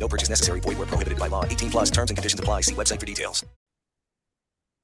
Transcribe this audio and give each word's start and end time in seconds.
No 0.00 0.08
purchase 0.08 0.30
necessary. 0.30 0.60
Void 0.60 0.78
where 0.78 0.88
prohibited 0.88 1.18
by 1.18 1.28
law. 1.28 1.44
18 1.44 1.70
plus 1.70 1.90
terms 1.90 2.10
and 2.10 2.16
conditions 2.16 2.40
apply. 2.40 2.62
See 2.62 2.74
website 2.74 2.98
for 2.98 3.06
details. 3.06 3.44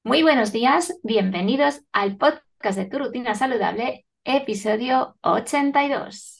Muy 0.07 0.23
buenos 0.23 0.53
días, 0.53 0.93
bienvenidos 1.03 1.81
al 1.91 2.15
podcast 2.15 2.77
de 2.77 2.85
Tu 2.85 2.97
Rutina 2.97 3.35
Saludable, 3.35 4.05
episodio 4.23 5.17
82. 5.19 6.36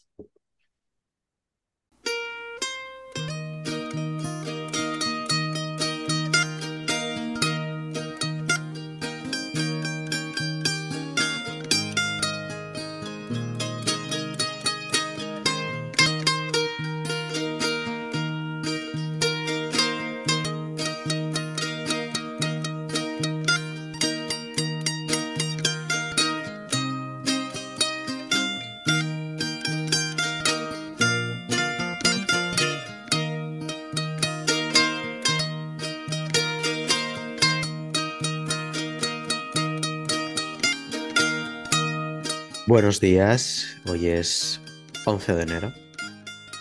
Buenos 42.68 42.99
días, 42.99 43.77
hoy 43.85 44.07
es 44.07 44.60
11 45.05 45.35
de 45.35 45.43
enero. 45.43 45.73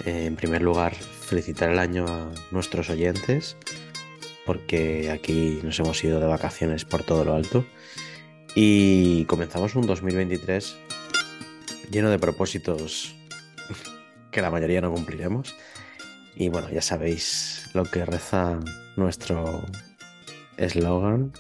Eh, 0.05 0.27
en 0.27 0.37
primer 0.37 0.63
lugar, 0.63 0.95
felicitar 0.95 1.69
el 1.69 1.81
año 1.81 2.07
a 2.07 2.31
nuestros 2.53 2.91
oyentes, 2.91 3.57
porque 4.47 5.11
aquí 5.11 5.59
nos 5.65 5.81
hemos 5.81 6.05
ido 6.05 6.21
de 6.21 6.27
vacaciones 6.27 6.85
por 6.85 7.03
todo 7.03 7.25
lo 7.25 7.35
alto. 7.35 7.67
Y 8.55 9.25
comenzamos 9.25 9.75
un 9.75 9.89
2023 9.89 10.77
lleno 11.91 12.09
de 12.09 12.21
propósitos 12.21 13.17
que 14.31 14.43
la 14.43 14.53
mayoría 14.53 14.81
no 14.81 14.93
cumpliremos. 14.93 15.57
Y 16.37 16.51
bueno, 16.51 16.71
ya 16.71 16.83
sabéis 16.83 17.69
lo 17.75 17.83
que 17.83 18.05
reza 18.05 18.61
nuestro 18.95 19.61
eslogan, 20.57 21.33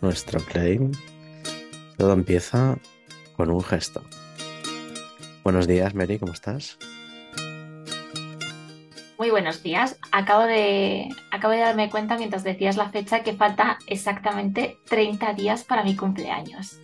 nuestro 0.00 0.40
claim. 0.40 0.90
Todo 1.96 2.14
empieza 2.14 2.80
con 3.42 3.50
un 3.50 3.64
gesto. 3.64 4.04
Buenos 5.42 5.66
días, 5.66 5.96
Mary, 5.96 6.16
¿cómo 6.20 6.32
estás? 6.32 6.78
Muy 9.18 9.30
buenos 9.30 9.64
días. 9.64 9.98
Acabo 10.12 10.44
de, 10.44 11.08
acabo 11.32 11.52
de 11.52 11.58
darme 11.58 11.90
cuenta 11.90 12.16
mientras 12.16 12.44
decías 12.44 12.76
la 12.76 12.90
fecha 12.90 13.24
que 13.24 13.32
falta 13.32 13.80
exactamente 13.88 14.78
30 14.88 15.34
días 15.34 15.64
para 15.64 15.82
mi 15.82 15.96
cumpleaños. 15.96 16.78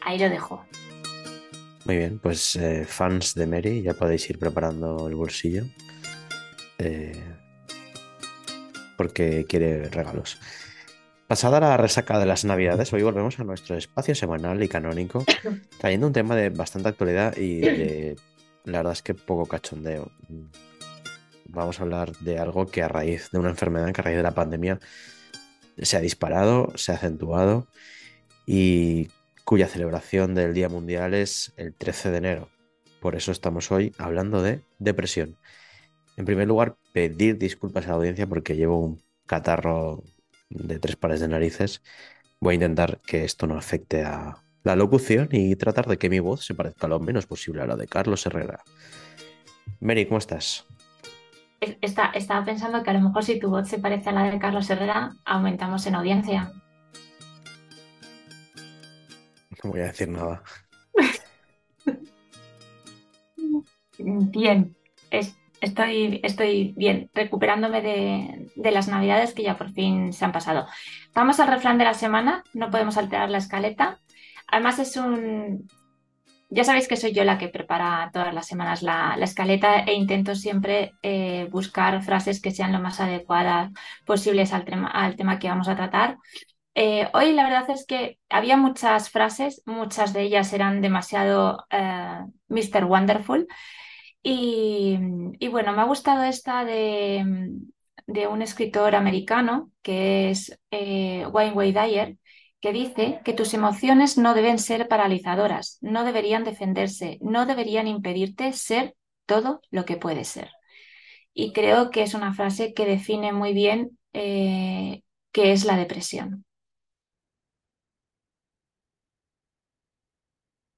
Ahí 0.00 0.18
lo 0.18 0.30
dejo. 0.30 0.64
Muy 1.84 1.98
bien, 1.98 2.18
pues 2.18 2.56
eh, 2.56 2.86
fans 2.88 3.34
de 3.34 3.46
Mary, 3.46 3.82
ya 3.82 3.92
podéis 3.92 4.30
ir 4.30 4.38
preparando 4.38 5.06
el 5.06 5.16
bolsillo. 5.16 5.64
eh, 6.78 7.22
porque 8.96 9.44
quiere 9.46 9.90
regalos. 9.90 10.38
Pasada 11.28 11.60
la 11.60 11.76
resaca 11.76 12.18
de 12.18 12.26
las 12.26 12.44
Navidades, 12.44 12.92
hoy 12.92 13.02
volvemos 13.02 13.38
a 13.40 13.44
nuestro 13.44 13.76
espacio 13.76 14.14
semanal 14.14 14.62
y 14.62 14.68
canónico, 14.68 15.24
trayendo 15.78 16.06
un 16.06 16.12
tema 16.12 16.36
de 16.36 16.50
bastante 16.50 16.88
actualidad 16.88 17.36
y 17.36 17.60
de, 17.60 18.16
la 18.64 18.78
verdad 18.78 18.92
es 18.92 19.02
que 19.02 19.14
poco 19.14 19.46
cachondeo. 19.46 20.10
Vamos 21.46 21.80
a 21.80 21.84
hablar 21.84 22.12
de 22.18 22.38
algo 22.38 22.66
que 22.66 22.82
a 22.82 22.88
raíz 22.88 23.30
de 23.30 23.38
una 23.38 23.50
enfermedad 23.50 23.92
que 23.92 24.00
a 24.00 24.04
raíz 24.04 24.16
de 24.16 24.22
la 24.22 24.34
pandemia 24.34 24.78
se 25.78 25.96
ha 25.96 26.00
disparado, 26.00 26.72
se 26.76 26.92
ha 26.92 26.96
acentuado 26.96 27.66
y 28.46 29.08
cuya 29.44 29.68
celebración 29.68 30.34
del 30.34 30.52
Día 30.54 30.68
Mundial 30.68 31.14
es 31.14 31.52
el 31.56 31.74
13 31.74 32.10
de 32.10 32.18
enero. 32.18 32.48
Por 33.00 33.16
eso 33.16 33.32
estamos 33.32 33.72
hoy 33.72 33.94
hablando 33.98 34.42
de 34.42 34.60
depresión. 34.78 35.36
En 36.16 36.24
primer 36.24 36.46
lugar, 36.46 36.76
pedir 36.92 37.38
disculpas 37.38 37.86
a 37.86 37.88
la 37.88 37.94
audiencia 37.94 38.26
porque 38.26 38.54
llevo 38.54 38.78
un 38.78 39.02
catarro 39.26 40.04
de 40.54 40.78
tres 40.78 40.96
pares 40.96 41.20
de 41.20 41.28
narices. 41.28 41.82
Voy 42.40 42.52
a 42.52 42.54
intentar 42.56 43.00
que 43.06 43.24
esto 43.24 43.46
no 43.46 43.56
afecte 43.56 44.04
a 44.04 44.36
la 44.64 44.76
locución 44.76 45.28
y 45.32 45.56
tratar 45.56 45.86
de 45.86 45.98
que 45.98 46.10
mi 46.10 46.20
voz 46.20 46.44
se 46.44 46.54
parezca 46.54 46.88
lo 46.88 47.00
menos 47.00 47.26
posible 47.26 47.62
a 47.62 47.66
la 47.66 47.76
de 47.76 47.86
Carlos 47.88 48.24
Herrera. 48.26 48.62
Mary, 49.80 50.06
¿cómo 50.06 50.18
estás? 50.18 50.66
Es- 51.60 51.76
Está, 51.80 52.06
estaba 52.14 52.44
pensando 52.44 52.82
que 52.82 52.90
a 52.90 52.94
lo 52.94 53.00
mejor 53.00 53.24
si 53.24 53.38
tu 53.38 53.50
voz 53.50 53.68
se 53.68 53.78
parece 53.78 54.10
a 54.10 54.12
la 54.12 54.30
de 54.30 54.38
Carlos 54.38 54.68
Herrera, 54.70 55.14
aumentamos 55.24 55.86
en 55.86 55.94
audiencia. 55.94 56.52
No 59.62 59.70
voy 59.70 59.80
a 59.80 59.84
decir 59.84 60.08
nada. 60.08 60.42
Bien, 63.98 64.74
es- 65.10 65.36
estoy, 65.62 66.20
estoy 66.22 66.74
bien, 66.76 67.10
recuperándome 67.14 67.80
de, 67.80 68.48
de 68.54 68.70
las 68.70 68.88
navidades 68.88 69.32
que 69.32 69.44
ya 69.44 69.56
por 69.56 69.70
fin 69.72 70.12
se 70.12 70.24
han 70.24 70.32
pasado. 70.32 70.66
Vamos 71.14 71.40
al 71.40 71.48
refrán 71.48 71.78
de 71.78 71.84
la 71.84 71.94
semana, 71.94 72.42
no 72.52 72.70
podemos 72.70 72.98
alterar 72.98 73.30
la 73.30 73.38
escaleta. 73.38 73.98
Además 74.48 74.78
es 74.78 74.96
un... 74.96 75.68
Ya 76.50 76.64
sabéis 76.64 76.86
que 76.86 76.98
soy 76.98 77.14
yo 77.14 77.24
la 77.24 77.38
que 77.38 77.48
prepara 77.48 78.10
todas 78.12 78.34
las 78.34 78.46
semanas 78.46 78.82
la, 78.82 79.16
la 79.16 79.24
escaleta 79.24 79.80
e 79.84 79.94
intento 79.94 80.34
siempre 80.34 80.92
eh, 81.02 81.48
buscar 81.50 82.02
frases 82.02 82.42
que 82.42 82.50
sean 82.50 82.72
lo 82.72 82.78
más 82.78 83.00
adecuadas 83.00 83.70
posibles 84.04 84.52
al 84.52 84.66
tema, 84.66 84.88
al 84.88 85.16
tema 85.16 85.38
que 85.38 85.48
vamos 85.48 85.68
a 85.68 85.76
tratar. 85.76 86.18
Eh, 86.74 87.08
hoy 87.14 87.32
la 87.32 87.44
verdad 87.44 87.70
es 87.70 87.86
que 87.86 88.18
había 88.28 88.58
muchas 88.58 89.08
frases, 89.10 89.62
muchas 89.64 90.12
de 90.12 90.22
ellas 90.22 90.52
eran 90.52 90.82
demasiado 90.82 91.64
eh, 91.70 92.18
Mr. 92.48 92.84
Wonderful. 92.84 93.46
Y, 94.22 94.98
y 95.38 95.48
bueno, 95.48 95.72
me 95.72 95.82
ha 95.82 95.84
gustado 95.84 96.22
esta 96.24 96.64
de, 96.64 97.24
de 98.06 98.26
un 98.28 98.42
escritor 98.42 98.94
americano 98.94 99.70
que 99.82 100.30
es 100.30 100.58
eh, 100.70 101.26
Wayne 101.26 101.54
Way 101.54 101.72
Dyer, 101.72 102.18
que 102.60 102.72
dice 102.72 103.20
que 103.24 103.32
tus 103.32 103.54
emociones 103.54 104.18
no 104.18 104.34
deben 104.34 104.58
ser 104.58 104.86
paralizadoras, 104.88 105.78
no 105.80 106.04
deberían 106.04 106.44
defenderse, 106.44 107.18
no 107.20 107.46
deberían 107.46 107.88
impedirte 107.88 108.52
ser 108.52 108.94
todo 109.26 109.60
lo 109.70 109.84
que 109.84 109.96
puedes 109.96 110.28
ser. 110.28 110.50
Y 111.34 111.52
creo 111.52 111.90
que 111.90 112.02
es 112.02 112.14
una 112.14 112.34
frase 112.34 112.74
que 112.74 112.86
define 112.86 113.32
muy 113.32 113.54
bien 113.54 113.98
eh, 114.14 115.02
qué 115.32 115.52
es 115.52 115.64
la 115.64 115.76
depresión. 115.76 116.44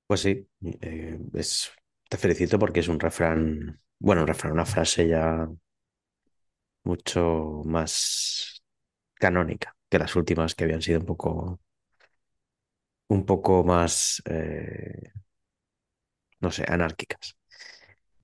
Pues 0.06 0.20
sí, 0.20 0.46
eh, 0.80 1.18
es, 1.34 1.70
te 2.14 2.18
felicito 2.18 2.58
porque 2.60 2.80
es 2.80 2.88
un 2.88 3.00
refrán, 3.00 3.80
bueno, 3.98 4.22
un 4.22 4.28
refrán, 4.28 4.52
una 4.52 4.66
frase 4.66 5.08
ya 5.08 5.48
mucho 6.84 7.62
más 7.64 8.62
canónica 9.14 9.76
que 9.90 9.98
las 9.98 10.16
últimas 10.16 10.54
que 10.54 10.64
habían 10.64 10.82
sido 10.82 11.00
un 11.00 11.06
poco, 11.06 11.60
un 13.08 13.24
poco 13.24 13.64
más, 13.64 14.22
eh, 14.26 15.12
no 16.40 16.50
sé, 16.50 16.64
anárquicas. 16.68 17.36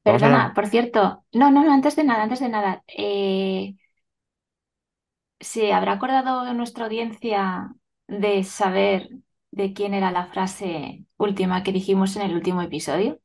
Perdona, 0.02 0.52
por 0.54 0.66
cierto, 0.66 1.24
no, 1.32 1.50
no, 1.50 1.62
no, 1.64 1.72
antes 1.72 1.96
de 1.96 2.04
nada, 2.04 2.22
antes 2.22 2.40
de 2.40 2.48
nada, 2.48 2.82
eh, 2.88 3.74
¿se 5.40 5.72
habrá 5.72 5.92
acordado 5.92 6.52
nuestra 6.54 6.84
audiencia 6.84 7.74
de 8.06 8.44
saber 8.44 9.08
de 9.50 9.72
quién 9.72 9.94
era 9.94 10.10
la 10.12 10.26
frase 10.26 11.04
última 11.16 11.62
que 11.62 11.72
dijimos 11.72 12.16
en 12.16 12.22
el 12.22 12.34
último 12.34 12.62
episodio? 12.62 13.20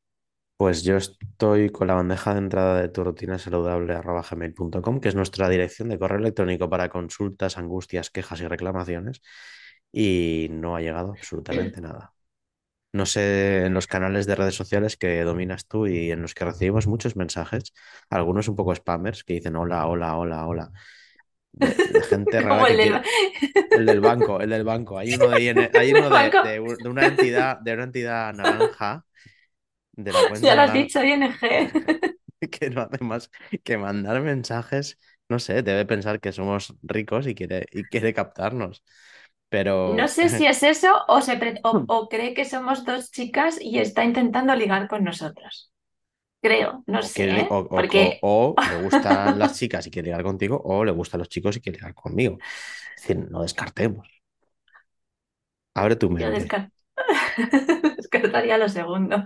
Pues 0.56 0.82
yo 0.84 0.96
estoy 0.96 1.70
con 1.70 1.88
la 1.88 1.94
bandeja 1.94 2.32
de 2.32 2.38
entrada 2.40 2.80
de 2.80 2.88
tu 2.88 3.04
rutina 3.04 3.38
saludable 3.38 3.94
gmail.com, 4.30 5.00
que 5.00 5.08
es 5.08 5.14
nuestra 5.14 5.48
dirección 5.48 5.88
de 5.90 5.98
correo 5.98 6.18
electrónico 6.18 6.70
para 6.70 6.88
consultas, 6.88 7.58
angustias, 7.58 8.10
quejas 8.10 8.40
y 8.40 8.46
reclamaciones, 8.48 9.20
y 9.92 10.48
no 10.50 10.76
ha 10.76 10.80
llegado 10.80 11.12
absolutamente 11.12 11.80
nada. 11.80 12.12
No 12.92 13.06
sé, 13.06 13.66
en 13.66 13.74
los 13.74 13.86
canales 13.86 14.26
de 14.26 14.36
redes 14.36 14.54
sociales 14.54 14.96
que 14.96 15.22
dominas 15.22 15.66
tú 15.66 15.86
y 15.86 16.10
en 16.12 16.22
los 16.22 16.34
que 16.34 16.44
recibimos 16.46 16.86
muchos 16.86 17.16
mensajes, 17.16 17.74
algunos 18.10 18.48
un 18.48 18.56
poco 18.56 18.74
spammers 18.74 19.24
que 19.24 19.34
dicen 19.34 19.56
hola, 19.56 19.86
hola, 19.86 20.16
hola, 20.16 20.46
hola. 20.46 20.72
de, 21.52 21.76
de 21.88 22.02
gente 22.02 22.40
rara 22.40 22.58
Como 22.58 22.66
que 22.66 22.74
el 22.74 22.80
del- 22.80 23.00
quiere- 23.00 23.02
el 23.72 23.86
del 23.86 24.00
banco, 24.00 24.40
el 24.40 24.50
del 24.50 24.64
banco. 24.64 24.98
Hay 24.98 25.12
uno 25.14 25.30
hay 25.30 25.48
de 26.78 26.88
una 26.88 27.06
entidad, 27.06 27.58
de 27.60 27.74
una 27.74 27.84
entidad 27.84 28.32
naranja, 28.34 29.04
de 29.96 30.12
la 30.12 30.24
cuenta 30.26 30.46
Ya 30.46 30.54
lo 30.56 30.62
has 30.62 30.72
dicho, 30.72 31.02
ING. 31.02 31.32
que 32.50 32.70
no 32.70 32.82
hace 32.82 33.02
más 33.04 33.30
que 33.64 33.78
mandar 33.78 34.20
mensajes. 34.22 34.98
No 35.28 35.38
sé, 35.38 35.62
debe 35.62 35.84
pensar 35.86 36.20
que 36.20 36.32
somos 36.32 36.74
ricos 36.82 37.26
y 37.26 37.34
quiere, 37.34 37.66
y 37.72 37.88
quiere 37.88 38.14
captarnos. 38.14 38.84
Pero 39.48 40.00
No 40.00 40.08
sé 40.08 40.28
si 40.28 40.46
es 40.46 40.62
eso 40.62 40.90
o, 41.08 41.20
se 41.20 41.36
pre- 41.36 41.60
o, 41.64 41.84
o 41.86 42.08
cree 42.08 42.34
que 42.34 42.44
somos 42.44 42.84
dos 42.84 43.10
chicas 43.10 43.58
y 43.60 43.78
está 43.78 44.04
intentando 44.04 44.54
ligar 44.56 44.88
con 44.88 45.04
nosotros. 45.04 45.72
Creo, 46.42 46.84
no 46.86 47.02
o, 47.02 47.12
sé, 47.14 47.24
quiere- 47.24 47.34
¿eh? 47.40 47.56
o- 47.56 47.58
o- 47.78 47.88
Porque 47.90 48.26
o- 48.32 48.60
le 48.64 48.76
gustan 48.76 49.38
las 49.38 49.54
chicas 49.58 49.86
y 49.86 49.90
quiere 49.90 50.06
ligar 50.08 50.22
contigo, 50.24 50.60
o 50.64 50.84
le 50.84 50.92
gustan 50.92 51.18
los 51.20 51.28
chicos 51.28 51.56
y 51.56 51.60
quiere 51.60 51.78
ligar 51.78 51.94
conmigo. 51.94 52.40
Es 52.96 53.02
decir, 53.02 53.30
no 53.30 53.42
descartemos. 53.42 54.08
Abre 55.74 55.94
tu 55.96 56.10
yo 56.16 56.30
mente. 56.30 56.30
descar- 56.30 56.70
descartaría 57.96 58.58
lo 58.58 58.68
segundo. 58.68 59.16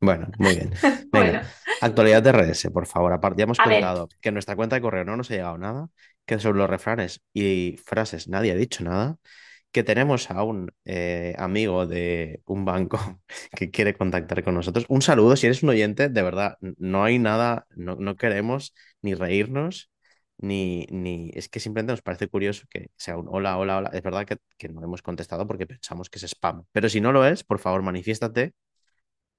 Bueno, 0.00 0.28
muy 0.38 0.54
bien. 0.54 0.70
Venga, 1.12 1.12
Bueno, 1.12 1.40
actualidad 1.80 2.22
de 2.22 2.30
RS, 2.30 2.70
por 2.70 2.86
favor. 2.86 3.12
Aparte, 3.12 3.38
ya 3.40 3.44
hemos 3.44 3.58
A 3.58 3.68
ver. 3.68 3.80
contado 3.80 4.08
que 4.20 4.28
en 4.28 4.34
nuestra 4.34 4.56
cuenta 4.56 4.76
de 4.76 4.82
correo 4.82 5.04
no 5.04 5.16
nos 5.16 5.30
ha 5.30 5.34
llegado 5.34 5.58
nada, 5.58 5.88
que 6.24 6.38
sobre 6.38 6.58
los 6.58 6.70
refranes 6.70 7.22
y 7.32 7.76
frases 7.84 8.28
nadie 8.28 8.52
ha 8.52 8.54
dicho 8.56 8.84
nada, 8.84 9.16
que 9.72 9.82
tenemos 9.84 10.30
a 10.30 10.42
un 10.44 10.72
eh, 10.84 11.34
amigo 11.38 11.86
de 11.86 12.42
un 12.46 12.64
banco 12.64 12.98
que 13.56 13.70
quiere 13.70 13.94
contactar 13.96 14.42
con 14.44 14.54
nosotros. 14.54 14.86
Un 14.88 15.02
saludo, 15.02 15.36
si 15.36 15.46
eres 15.46 15.62
un 15.62 15.70
oyente, 15.70 16.08
de 16.08 16.22
verdad, 16.22 16.56
no 16.60 17.04
hay 17.04 17.18
nada, 17.18 17.66
no, 17.76 17.96
no 17.96 18.16
queremos 18.16 18.74
ni 19.02 19.14
reírnos, 19.14 19.90
ni, 20.38 20.86
ni... 20.90 21.30
Es 21.34 21.48
que 21.48 21.60
simplemente 21.60 21.92
nos 21.92 22.02
parece 22.02 22.28
curioso 22.28 22.66
que 22.70 22.90
sea 22.96 23.16
un 23.18 23.26
hola, 23.28 23.58
hola, 23.58 23.78
hola. 23.78 23.90
Es 23.92 24.02
verdad 24.02 24.26
que, 24.26 24.38
que 24.56 24.68
no 24.68 24.82
hemos 24.84 25.02
contestado 25.02 25.46
porque 25.46 25.66
pensamos 25.66 26.08
que 26.10 26.18
es 26.18 26.24
spam, 26.24 26.64
pero 26.72 26.88
si 26.88 27.00
no 27.00 27.12
lo 27.12 27.26
es, 27.26 27.44
por 27.44 27.58
favor, 27.58 27.82
manifiéstate 27.82 28.52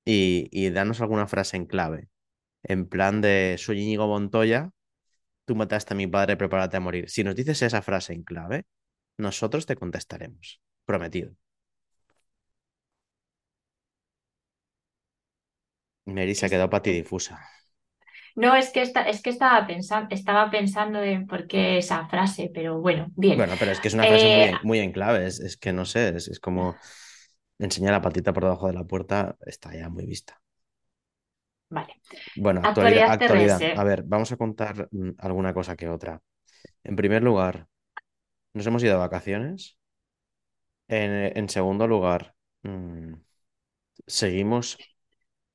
y, 0.09 0.49
y 0.51 0.69
danos 0.71 1.01
alguna 1.01 1.27
frase 1.27 1.57
en 1.57 1.65
clave. 1.65 2.09
En 2.63 2.87
plan 2.89 3.21
de 3.21 3.55
soy 3.59 3.81
Íñigo 3.81 4.07
Montoya, 4.07 4.71
tú 5.45 5.55
mataste 5.55 5.93
a 5.93 5.97
mi 5.97 6.07
padre, 6.07 6.37
prepárate 6.37 6.77
a 6.77 6.81
morir. 6.81 7.09
Si 7.09 7.23
nos 7.23 7.35
dices 7.35 7.61
esa 7.63 7.81
frase 7.81 8.13
en 8.13 8.23
clave, 8.23 8.65
nosotros 9.17 9.65
te 9.67 9.75
contestaremos. 9.77 10.61
Prometido. 10.85 11.35
Mary 16.05 16.35
se 16.35 16.45
ha 16.45 16.49
quedado 16.49 16.69
patidifusa. 16.69 17.39
no 18.35 18.55
es 18.55 18.71
que, 18.71 18.81
esta, 18.81 19.03
es 19.03 19.21
que 19.21 19.29
estaba 19.31 19.65
pensando, 19.67 20.13
estaba 20.15 20.49
pensando 20.51 21.01
en 21.01 21.27
por 21.27 21.47
qué 21.47 21.77
esa 21.77 22.07
frase, 22.07 22.51
pero 22.53 22.79
bueno, 22.79 23.07
bien. 23.15 23.37
Bueno, 23.37 23.57
pero 23.59 23.71
es 23.71 23.79
que 23.79 23.87
es 23.89 23.93
una 23.93 24.07
frase 24.07 24.29
muy 24.29 24.43
Eh, 24.43 24.49
en, 24.49 24.59
muy 24.63 24.79
en 24.79 24.91
clave. 24.91 25.25
Es, 25.27 25.39
es 25.39 25.57
que 25.57 25.71
no 25.73 25.85
sé, 25.85 26.09
es, 26.15 26.27
es 26.27 26.39
como 26.39 26.77
enseñar 27.59 27.93
la 27.93 28.01
patita 28.01 28.33
por 28.33 28.43
debajo 28.43 28.67
de 28.67 28.73
la 28.73 28.83
puerta, 28.83 29.37
está 29.45 29.73
ya 29.75 29.89
muy 29.89 30.05
vista. 30.05 30.41
Vale. 31.69 32.01
Bueno, 32.35 32.61
actualidad, 32.63 33.11
Actualidad. 33.11 33.61
A 33.77 33.83
ver, 33.83 34.03
vamos 34.03 34.31
a 34.31 34.37
contar 34.37 34.87
mm, 34.91 35.11
alguna 35.19 35.53
cosa 35.53 35.75
que 35.75 35.87
otra. 35.87 36.21
En 36.83 36.95
primer 36.95 37.21
lugar, 37.21 37.67
nos 38.53 38.65
hemos 38.65 38.83
ido 38.83 38.93
de 38.93 38.99
vacaciones. 38.99 39.77
En, 40.87 41.37
en 41.37 41.49
segundo 41.49 41.87
lugar, 41.87 42.33
mm, 42.63 43.13
seguimos. 44.07 44.77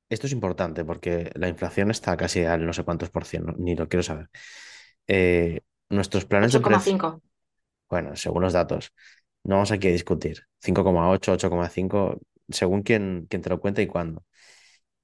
Esto 0.07 0.27
es 0.27 0.33
importante 0.33 0.85
porque 0.85 1.31
la 1.35 1.49
inflación 1.49 1.91
está 1.91 2.15
casi 2.15 2.43
al 2.43 2.65
no 2.65 2.73
sé 2.73 2.83
cuántos 2.83 3.09
por 3.09 3.25
ciento, 3.25 3.53
ni 3.57 3.75
lo 3.75 3.89
quiero 3.89 4.03
saber. 4.03 4.29
Eh, 5.07 5.61
nuestros 5.89 6.25
planes 6.25 6.53
de 6.53 6.59
precio, 6.59 6.93
8,5. 6.93 7.21
bueno, 7.89 8.15
según 8.15 8.43
los 8.43 8.53
datos, 8.53 8.93
no 9.45 9.55
vamos 9.55 9.71
aquí 9.71 9.87
a 9.87 9.91
discutir. 9.91 10.43
5,8, 10.59 11.33
8,5, 11.33 12.19
según 12.49 12.83
quien, 12.83 13.27
quien 13.29 13.41
te 13.41 13.49
lo 13.49 13.59
cuente 13.61 13.81
y 13.81 13.87
cuándo. 13.87 14.25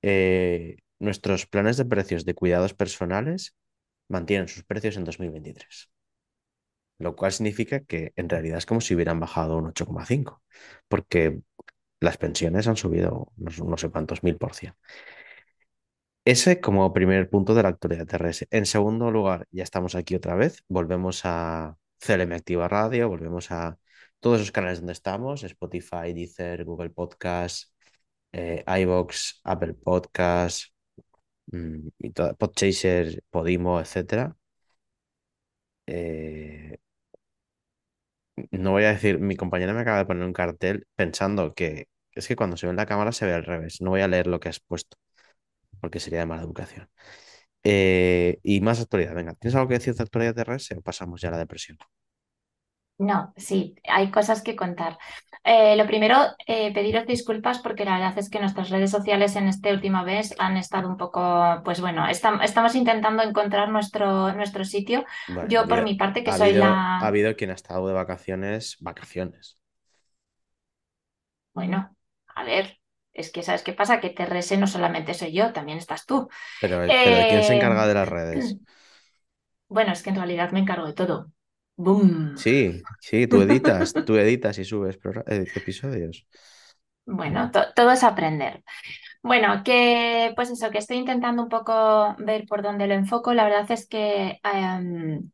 Eh, 0.01 0.77
nuestros 0.99 1.47
planes 1.47 1.77
de 1.77 1.85
precios 1.85 2.25
de 2.25 2.35
cuidados 2.35 2.73
personales 2.73 3.55
mantienen 4.09 4.47
sus 4.47 4.63
precios 4.63 4.97
en 4.97 5.05
2023. 5.05 5.89
Lo 6.99 7.15
cual 7.15 7.31
significa 7.31 7.81
que 7.81 8.13
en 8.15 8.29
realidad 8.29 8.57
es 8.59 8.65
como 8.65 8.81
si 8.81 8.95
hubieran 8.95 9.19
bajado 9.19 9.57
un 9.57 9.65
8,5, 9.65 10.41
porque 10.87 11.41
las 11.99 12.17
pensiones 12.17 12.67
han 12.67 12.77
subido 12.77 13.31
no, 13.37 13.51
no 13.65 13.77
sé 13.77 13.89
cuántos 13.89 14.23
mil 14.23 14.37
por 14.37 14.55
cien. 14.55 14.73
Ese 16.25 16.59
como 16.61 16.93
primer 16.93 17.29
punto 17.29 17.55
de 17.55 17.63
la 17.63 17.69
actualidad 17.69 18.05
TRS. 18.07 18.47
En 18.51 18.65
segundo 18.67 19.09
lugar, 19.11 19.47
ya 19.51 19.63
estamos 19.63 19.95
aquí 19.95 20.15
otra 20.15 20.35
vez, 20.35 20.63
volvemos 20.67 21.21
a 21.25 21.77
CLM 21.99 22.35
Activa 22.35 22.67
Radio, 22.67 23.09
volvemos 23.09 23.51
a 23.51 23.77
todos 24.21 24.39
esos 24.41 24.53
canales 24.53 24.79
donde 24.79 24.93
estamos, 24.93 25.43
Spotify, 25.43 26.13
Deezer, 26.13 26.65
Google 26.65 26.91
Podcast, 26.91 27.71
eh, 28.33 28.63
Apple 29.43 29.73
Podcast, 29.75 30.65
mm, 31.47 31.87
y 31.99 32.09
Podchaser, 32.11 33.23
Podimo, 33.31 33.79
etcétera. 33.81 34.35
Eh, 35.87 36.77
no 38.51 38.71
voy 38.71 38.83
a 38.83 38.89
decir, 38.93 39.19
mi 39.19 39.35
compañera 39.35 39.73
me 39.73 39.81
acaba 39.81 39.97
de 39.99 40.05
poner 40.05 40.23
un 40.25 40.33
cartel 40.33 40.87
pensando 40.95 41.53
que 41.53 41.87
es 42.13 42.27
que 42.27 42.35
cuando 42.35 42.57
se 42.57 42.65
ve 42.65 42.71
en 42.71 42.77
la 42.77 42.85
cámara 42.85 43.11
se 43.11 43.25
ve 43.25 43.33
al 43.33 43.45
revés. 43.45 43.81
No 43.81 43.91
voy 43.91 44.01
a 44.01 44.07
leer 44.07 44.27
lo 44.27 44.39
que 44.39 44.49
has 44.49 44.59
puesto 44.59 44.97
porque 45.81 45.99
sería 45.99 46.19
de 46.21 46.27
mala 46.27 46.43
educación. 46.43 46.89
Eh, 47.63 48.39
y 48.43 48.61
más 48.61 48.81
actualidad. 48.81 49.15
Venga, 49.15 49.35
¿tienes 49.35 49.55
algo 49.55 49.69
que 49.69 49.75
decir 49.75 49.95
de 49.95 50.03
actualidad 50.03 50.35
de 50.35 50.41
RS 50.43 50.75
o 50.77 50.81
pasamos 50.81 51.21
ya 51.21 51.29
a 51.29 51.31
la 51.33 51.39
depresión? 51.39 51.77
No, 53.01 53.33
sí, 53.35 53.75
hay 53.89 54.11
cosas 54.11 54.43
que 54.43 54.55
contar. 54.55 54.97
Eh, 55.43 55.75
lo 55.75 55.87
primero, 55.87 56.17
eh, 56.45 56.71
pediros 56.73 57.07
disculpas 57.07 57.57
porque 57.59 57.83
la 57.83 57.93
verdad 57.97 58.17
es 58.19 58.29
que 58.29 58.39
nuestras 58.39 58.69
redes 58.69 58.91
sociales 58.91 59.35
en 59.35 59.47
este 59.47 59.73
último 59.73 60.03
mes 60.03 60.35
han 60.37 60.55
estado 60.55 60.87
un 60.87 60.97
poco, 60.97 61.61
pues 61.65 61.81
bueno, 61.81 62.05
estam- 62.07 62.43
estamos 62.43 62.75
intentando 62.75 63.23
encontrar 63.23 63.69
nuestro, 63.69 64.31
nuestro 64.33 64.65
sitio. 64.65 65.03
Bueno, 65.27 65.49
Yo 65.49 65.67
por 65.67 65.81
habido- 65.81 65.83
mi 65.83 65.95
parte, 65.95 66.23
que 66.23 66.31
ha 66.31 66.33
soy 66.33 66.53
habido, 66.53 66.53
la... 66.53 66.99
ha 66.99 67.07
habido 67.07 67.35
quien 67.35 67.49
ha 67.51 67.53
estado 67.55 67.87
de 67.87 67.93
vacaciones, 67.93 68.77
vacaciones. 68.81 69.57
Bueno, 71.53 71.95
a 72.35 72.43
ver, 72.43 72.79
es 73.13 73.31
que 73.31 73.43
¿sabes 73.43 73.63
qué 73.63 73.73
pasa? 73.73 73.99
Que 73.99 74.09
TRS 74.09 74.57
no 74.57 74.67
solamente 74.67 75.13
soy 75.13 75.33
yo, 75.33 75.51
también 75.53 75.77
estás 75.77 76.05
tú. 76.05 76.29
Pero, 76.61 76.77
pero 77.03 77.17
¿de 77.17 77.27
quién 77.27 77.43
se 77.43 77.53
Eh, 77.53 77.53
encarga 77.53 77.85
de 77.87 77.93
las 77.93 78.07
redes? 78.09 78.57
Bueno, 79.69 79.91
es 79.93 80.03
que 80.03 80.09
en 80.11 80.17
realidad 80.17 80.51
me 80.51 80.59
encargo 80.59 80.85
de 80.85 80.93
todo. 80.93 81.31
¡Boom! 81.83 82.11
Sí, 82.33 82.87
sí, 82.99 83.27
tú 83.27 83.41
editas, 83.41 83.97
tú 84.03 84.15
editas 84.17 84.57
y 84.57 84.65
subes 84.65 84.99
eh, 85.27 85.51
episodios. 85.55 86.25
Bueno, 87.05 87.51
to- 87.51 87.73
todo 87.75 87.91
es 87.91 88.03
aprender. 88.03 88.63
Bueno, 89.23 89.63
que 89.65 90.33
pues 90.35 90.51
eso, 90.51 90.71
que 90.71 90.79
estoy 90.79 90.97
intentando 90.97 91.43
un 91.43 91.49
poco 91.49 92.15
ver 92.19 92.45
por 92.47 92.63
dónde 92.63 92.87
lo 92.87 92.93
enfoco. 92.95 93.33
La 93.33 93.45
verdad 93.45 93.69
es 93.71 93.87
que 93.87 94.39
em, 94.43 95.31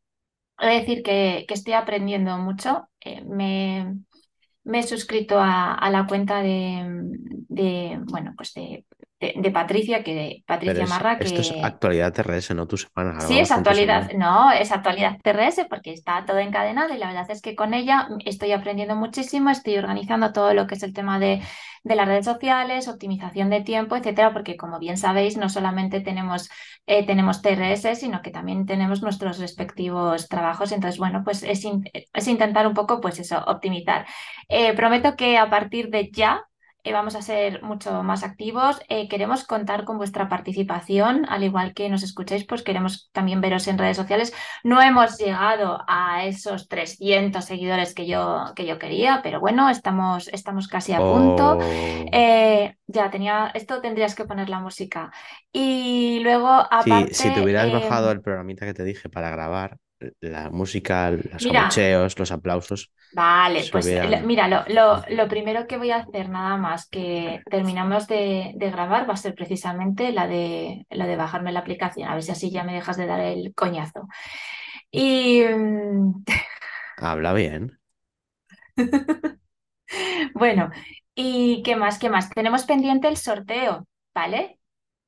he 0.60 0.68
de 0.68 0.74
decir 0.82 1.04
que, 1.04 1.46
que 1.48 1.54
estoy 1.56 1.74
aprendiendo 1.74 2.38
mucho. 2.39 2.89
Eh, 3.01 3.24
me, 3.25 3.96
me 4.63 4.80
he 4.80 4.84
suscrito 4.84 5.39
a, 5.39 5.74
a 5.75 5.92
la 5.92 6.08
cuenta 6.08 6.42
de, 6.44 6.86
de, 7.50 8.00
bueno, 8.06 8.34
pues 8.38 8.54
de, 8.56 8.86
de- 9.20 9.34
de 9.36 9.52
Patricia, 9.52 10.04
que 10.04 10.44
Patricia 10.46 10.84
es- 10.84 10.90
Marra, 10.90 11.14
esto 11.20 11.42
es 11.42 11.52
que 11.52 11.62
actualidad 11.64 12.14
TRS, 12.14 12.54
no 12.54 12.68
tu 12.68 12.78
semana. 12.78 13.20
Sí, 13.22 13.40
es 13.40 13.50
actualidad. 13.52 14.12
No, 14.14 14.52
es 14.52 14.72
actualidad 14.72 15.18
TRS 15.24 15.66
porque 15.70 15.92
está 15.94 16.24
todo 16.26 16.38
encadenado 16.40 16.94
y 16.94 16.98
la 17.00 17.08
verdad 17.08 17.30
es 17.32 17.42
que 17.42 17.56
con 17.56 17.74
ella 17.74 18.08
estoy 18.26 18.52
aprendiendo 18.52 18.96
muchísimo, 18.96 19.50
estoy 19.50 19.78
organizando 19.78 20.34
todo 20.34 20.54
lo 20.54 20.68
que 20.68 20.76
es 20.76 20.84
el 20.84 20.94
tema 20.94 21.18
de, 21.20 21.42
de 21.84 21.96
las 21.96 22.08
redes 22.08 22.26
sociales, 22.26 22.88
optimización 22.88 23.50
de 23.50 23.62
tiempo, 23.62 23.96
etcétera, 23.96 24.34
porque 24.34 24.56
como 24.56 24.78
bien 24.78 24.98
sabéis, 24.98 25.36
no 25.38 25.50
solamente 25.50 26.02
tenemos, 26.02 26.50
eh, 26.86 27.06
tenemos 27.06 27.42
TRS, 27.42 27.96
sino 27.96 28.22
que 28.22 28.30
también 28.30 28.66
tenemos 28.68 29.02
nuestros 29.02 29.40
respectivos 29.40 30.28
trabajos. 30.28 30.72
Entonces, 30.72 31.00
bueno, 31.00 31.24
pues 31.24 31.42
es, 31.44 31.64
in- 31.64 31.84
es 32.14 32.28
intentar 32.28 32.68
un 32.68 32.74
poco, 32.76 33.02
pues 33.02 33.20
eso, 33.20 33.44
optimizar. 33.48 34.06
Eh, 34.48 34.74
prometo 34.74 35.16
que 35.16 35.38
a 35.38 35.50
partir 35.50 35.90
de 35.90 36.12
ya 36.12 36.44
eh, 36.88 36.94
vamos 36.94 37.15
a 37.15 37.22
ser 37.22 37.62
mucho 37.63 38.03
más 38.03 38.24
activos. 38.24 38.79
Eh, 38.89 39.08
queremos 39.10 39.46
contar 39.46 39.86
con 39.86 39.98
vuestra 39.98 40.29
participación, 40.29 41.25
al 41.29 41.44
igual 41.44 41.74
que 41.74 41.89
nos 41.89 42.03
escucháis, 42.03 42.46
pues 42.46 42.63
queremos 42.63 43.10
también 43.12 43.41
veros 43.41 43.67
en 43.67 43.77
redes 43.77 43.98
sociales. 43.98 44.34
No 44.63 44.82
hemos 44.82 45.17
llegado 45.17 45.79
a 45.88 46.25
esos 46.25 46.67
300 46.67 47.46
seguidores 47.46 47.94
que 47.94 48.08
yo, 48.08 48.53
que 48.56 48.65
yo 48.65 48.79
quería, 48.79 49.22
pero 49.24 49.39
bueno, 49.39 49.70
estamos, 49.70 50.27
estamos 50.29 50.67
casi 50.67 50.94
a 50.94 51.06
punto. 51.06 51.58
Oh, 51.60 52.12
Eh, 52.12 52.75
ya 52.88 53.10
tenía, 53.10 53.51
esto 53.53 53.82
tendrías 53.82 54.15
que 54.15 54.25
poner 54.25 54.50
la 54.50 54.60
música. 54.60 55.12
Y 55.51 56.20
luego, 56.22 56.48
sí, 56.77 56.89
aparte, 56.89 57.13
si 57.13 57.32
te 57.32 57.41
hubieras 57.41 57.70
eh, 57.70 57.72
bajado 57.72 58.12
el 58.12 58.22
programita 58.22 58.65
que 58.65 58.74
te 58.74 58.84
dije 58.84 59.10
para 59.10 59.29
grabar, 59.29 59.77
la 60.22 60.50
música, 60.50 61.12
los 61.12 61.46
Mira. 61.46 61.84
abucheos, 61.88 62.18
los 62.20 62.32
aplausos, 62.32 62.92
Vale, 63.10 63.70
pues 63.72 63.98
lo- 64.01 64.20
mira, 64.22 64.48
lo, 64.48 64.63
lo, 64.68 65.01
lo 65.10 65.27
primero 65.30 65.66
que 65.66 65.77
voy 65.77 65.89
a 65.92 65.98
hacer 65.98 66.30
nada 66.30 66.58
más 66.58 66.88
que 66.89 67.42
terminamos 67.50 68.06
de, 68.08 68.51
de 68.56 68.70
grabar 68.70 69.10
va 69.10 69.13
a 69.13 69.18
ser 69.18 69.34
precisamente 69.34 70.12
la 70.12 70.27
de, 70.27 70.86
la 70.89 71.08
de 71.08 71.16
bajarme 71.16 71.51
la 71.54 71.62
aplicación, 71.62 72.10
a 72.10 72.13
ver 72.13 72.22
si 72.24 72.32
así 72.32 72.51
ya 72.51 72.63
me 72.63 72.74
dejas 72.74 72.98
de 72.98 73.08
dar 73.08 73.22
el 73.22 73.56
coñazo. 73.56 74.08
Y 74.92 75.44
mm, 75.44 76.24
Habla 76.98 77.34
bien. 77.34 77.80
bueno, 80.34 80.70
¿y 81.16 81.62
qué 81.63 81.75
más? 81.75 82.00
¿Qué 82.00 82.10
más? 82.10 82.30
Tenemos 82.30 82.66
pendiente 82.66 83.08
el 83.08 83.18
sorteo, 83.18 83.88
¿vale? 84.13 84.60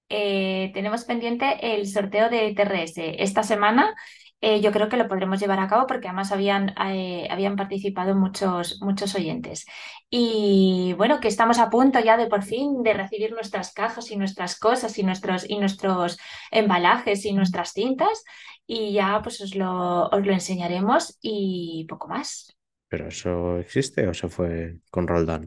Eh, 0.10 0.72
tenemos 0.74 1.05
pendiente 1.05 1.75
el 1.75 1.88
sorteo 1.88 2.29
de 2.29 2.53
TRS. 2.55 3.24
Esta 3.24 3.43
semana 3.43 3.96
eh, 4.41 4.62
yo 4.62 4.72
creo 4.72 4.89
que 4.89 4.98
lo 4.98 5.08
podremos 5.08 5.39
llevar 5.39 5.60
a 5.60 5.67
cabo 5.67 5.88
porque 5.88 6.08
además 6.08 6.31
habían, 6.31 6.75
eh, 6.88 7.27
habían 7.31 7.55
participado 7.55 8.15
muchos, 8.15 8.79
muchos 8.81 9.15
oyentes. 9.15 9.65
Y 10.10 10.93
bueno, 10.98 11.19
que 11.19 11.27
estamos 11.27 11.60
a 11.60 11.69
punto 11.69 12.00
ya 12.00 12.17
de 12.17 12.27
por 12.27 12.43
fin 12.43 12.84
de 12.84 12.93
recibir 12.93 13.31
nuestras 13.34 13.74
cajas 13.74 14.12
y 14.12 14.17
nuestras 14.17 14.58
cosas 14.60 14.98
y 14.98 15.03
nuestros, 15.03 15.50
y 15.50 15.58
nuestros 15.60 16.17
embalajes 16.51 17.25
y 17.25 17.34
nuestras 17.34 17.74
cintas 17.74 18.24
y 18.67 18.93
ya 18.93 19.22
pues 19.24 19.41
os 19.41 19.55
lo, 19.55 20.08
os 20.10 20.25
lo 20.25 20.31
enseñaremos 20.34 21.17
y 21.22 21.86
poco 21.89 22.08
más. 22.08 22.55
¿Pero 22.89 23.08
eso 23.13 23.58
existe 23.60 24.08
o 24.08 24.12
eso 24.12 24.29
fue 24.29 24.79
con 24.91 25.08
Roldán? 25.08 25.43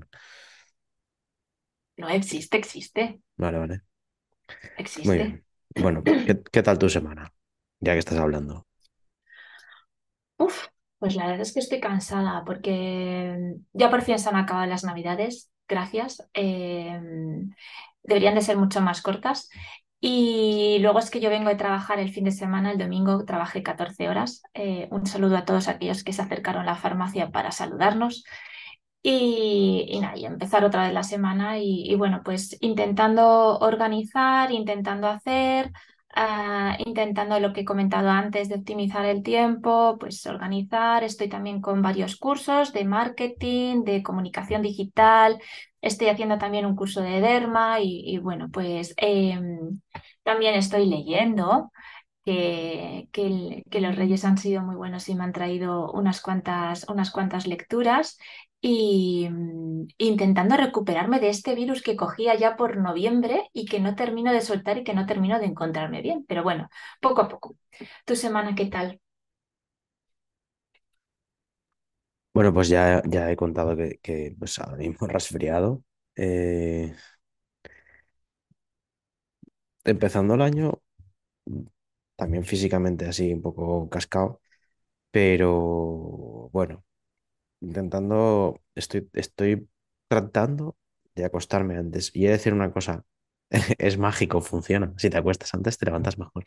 No 1.97 2.09
existe, 2.11 2.59
existe, 2.59 3.23
Vale, 3.37 3.59
vale. 3.59 3.83
Muy 5.03 5.19
existe. 5.19 5.25
bien. 5.25 5.45
Bueno, 5.77 6.09
¿qué, 6.25 6.41
qué 6.53 6.63
tal 6.63 6.79
tu 6.79 6.89
semana? 6.89 7.33
Ya 7.81 7.93
que 7.95 7.99
estás 8.01 8.19
hablando. 8.19 8.67
Pues 10.99 11.17
la 11.17 11.27
verdad 11.27 11.43
es 11.43 11.53
que 11.53 11.61
estoy 11.61 11.81
cansada 11.81 12.45
porque 12.45 13.57
ya 13.73 13.91
por 13.91 14.03
fin 14.03 14.19
se 14.19 14.29
han 14.29 14.37
acabado 14.37 14.67
las 14.67 14.85
navidades, 14.85 15.51
gracias. 15.69 16.29
Eh, 16.35 17.01
deberían 18.03 18.35
de 18.35 18.41
ser 18.43 18.57
mucho 18.57 18.81
más 18.81 19.03
cortas. 19.03 19.49
Y 20.01 20.79
luego 20.81 20.99
es 20.99 21.11
que 21.11 21.21
yo 21.21 21.31
vengo 21.31 21.49
de 21.49 21.55
trabajar 21.57 22.01
el 22.01 22.13
fin 22.13 22.25
de 22.25 22.33
semana, 22.33 22.73
el 22.73 22.79
domingo 22.79 23.25
trabajé 23.25 23.63
14 23.63 24.09
horas. 24.09 24.43
Eh, 24.55 24.89
un 24.91 25.07
saludo 25.07 25.37
a 25.37 25.45
todos 25.45 25.69
aquellos 25.69 26.03
que 26.03 26.13
se 26.13 26.23
acercaron 26.23 26.63
a 26.63 26.67
la 26.73 26.77
farmacia 26.77 27.31
para 27.31 27.53
saludarnos. 27.53 28.25
Y, 29.05 29.99
nada, 30.01 30.17
y 30.17 30.25
empezar 30.27 30.65
otra 30.65 30.85
vez 30.85 30.93
la 30.95 31.03
semana 31.03 31.59
y 31.59 31.93
bueno, 31.97 32.23
pues 32.25 32.57
intentando 32.61 33.59
organizar, 33.59 34.53
intentando 34.53 35.09
hacer, 35.09 35.73
ah, 36.15 36.77
intentando 36.85 37.39
lo 37.41 37.53
que 37.53 37.61
he 37.63 37.65
comentado 37.65 38.09
antes 38.11 38.49
de 38.49 38.57
optimizar 38.57 39.05
el 39.07 39.23
tiempo, 39.23 39.97
pues 39.99 40.27
organizar. 40.27 41.05
Estoy 41.05 41.29
también 41.29 41.61
con 41.61 41.83
varios 41.83 42.17
cursos 42.17 42.73
de 42.73 42.85
marketing, 42.85 43.85
de 43.85 44.03
comunicación 44.03 44.63
digital. 44.63 45.39
Estoy 45.81 46.09
haciendo 46.09 46.39
también 46.39 46.67
un 46.67 46.77
curso 46.77 47.01
de 47.03 47.21
Derma 47.21 47.81
y, 47.81 48.19
bueno, 48.19 48.49
pues 48.53 48.95
em, 48.97 49.81
también 50.23 50.55
estoy 50.55 50.87
leyendo. 50.87 51.73
Que, 52.25 53.09
que 53.71 53.81
los 53.81 53.97
Reyes 53.97 54.25
han 54.25 54.39
sido 54.39 54.63
muy 54.63 54.77
buenos 54.77 55.09
y 55.09 55.15
me 55.15 55.25
han 55.25 55.33
traído 55.33 55.91
unas 55.93 56.21
cuantas, 56.21 56.87
unas 56.89 57.11
cuantas 57.11 57.47
lecturas 57.47 58.19
y 58.61 59.29
mm, 59.31 59.87
intentando 59.99 60.57
recuperarme 60.57 61.19
de 61.21 61.29
este 61.31 61.55
virus 61.55 61.83
que 61.83 61.97
cogía 61.97 62.35
ya 62.37 62.57
por 62.57 62.77
noviembre 62.77 63.49
y 63.53 63.67
que 63.67 63.81
no 63.81 63.95
termino 63.97 64.33
de 64.33 64.41
soltar 64.41 64.79
y 64.79 64.85
que 64.85 64.95
no 64.95 65.07
termino 65.07 65.39
de 65.41 65.47
encontrarme 65.47 66.01
bien. 66.03 66.25
Pero 66.29 66.43
bueno, 66.45 66.69
poco 67.01 67.23
a 67.23 67.29
poco. 67.29 67.57
¿Tu 68.05 68.17
semana 68.17 68.55
qué 68.55 68.67
tal? 68.67 69.01
Bueno, 72.35 72.53
pues 72.55 72.69
ya, 72.69 73.03
ya 73.07 73.31
he 73.31 73.37
contado 73.37 73.77
que, 73.77 73.99
que 74.03 74.35
pues 74.39 74.59
ahora 74.59 74.79
mismo 74.79 75.07
resfriado. 75.09 75.83
Eh, 76.17 76.95
empezando 79.85 80.35
el 80.35 80.43
año, 80.43 80.81
también 82.23 82.45
físicamente 82.45 83.07
así 83.07 83.33
un 83.33 83.43
poco 83.43 83.89
cascado, 83.91 84.41
pero 85.11 86.51
bueno, 86.53 86.85
intentando, 87.61 88.61
estoy, 88.75 89.09
estoy 89.15 89.69
tratando 90.09 90.77
de 91.15 91.25
acostarme 91.27 91.77
antes. 91.79 92.11
Y 92.15 92.25
he 92.27 92.29
de 92.29 92.35
decir 92.35 92.55
una 92.55 92.73
cosa, 92.73 93.05
es 93.79 93.99
mágico, 93.99 94.41
funciona. 94.43 94.95
Si 94.99 95.11
te 95.11 95.19
acuestas 95.19 95.55
antes, 95.55 95.79
te 95.79 95.87
levantas 95.87 96.19
mejor. 96.19 96.45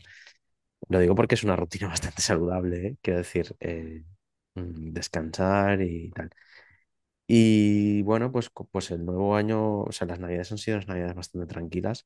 Lo 0.90 1.00
digo 1.00 1.16
porque 1.16 1.36
es 1.36 1.44
una 1.44 1.56
rutina 1.58 1.88
bastante 1.90 2.22
saludable, 2.22 2.88
¿eh? 2.88 2.98
Quiero 3.02 3.20
decir, 3.20 3.56
eh, 3.62 4.04
mm, 4.56 4.94
descansar 4.94 5.82
y 5.82 6.12
tal. 6.12 6.32
Y 7.28 8.02
bueno, 8.04 8.32
pues, 8.32 8.50
pues 8.72 8.92
el 8.92 9.04
nuevo 9.06 9.36
año, 9.36 9.82
o 9.84 9.92
sea, 9.92 10.08
las 10.08 10.20
navidades 10.20 10.52
han 10.52 10.58
sido 10.60 10.78
unas 10.78 10.88
navidades 10.88 11.16
bastante 11.16 11.48
tranquilas. 11.48 12.06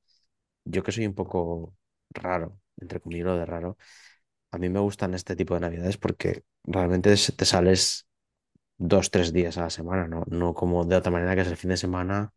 Yo 0.65 0.83
que 0.83 0.91
soy 0.91 1.05
un 1.07 1.15
poco 1.15 1.75
raro, 2.11 2.59
entre 2.81 2.99
comillas, 3.01 3.25
lo 3.27 3.37
de 3.37 3.45
raro, 3.45 3.77
a 4.51 4.57
mí 4.57 4.69
me 4.69 4.79
gustan 4.79 5.13
este 5.13 5.35
tipo 5.35 5.53
de 5.55 5.61
navidades 5.61 5.97
porque 5.97 6.43
realmente 6.65 7.15
te 7.37 7.45
sales 7.45 8.07
dos, 8.77 9.11
tres 9.11 9.33
días 9.33 9.57
a 9.57 9.63
la 9.63 9.69
semana, 9.71 10.07
¿no? 10.07 10.23
No 10.29 10.53
como 10.55 10.85
de 10.85 10.95
otra 10.97 11.11
manera 11.11 11.35
que 11.35 11.41
es 11.41 11.47
el 11.49 11.57
fin 11.57 11.71
de 11.71 11.77
semana, 11.77 12.33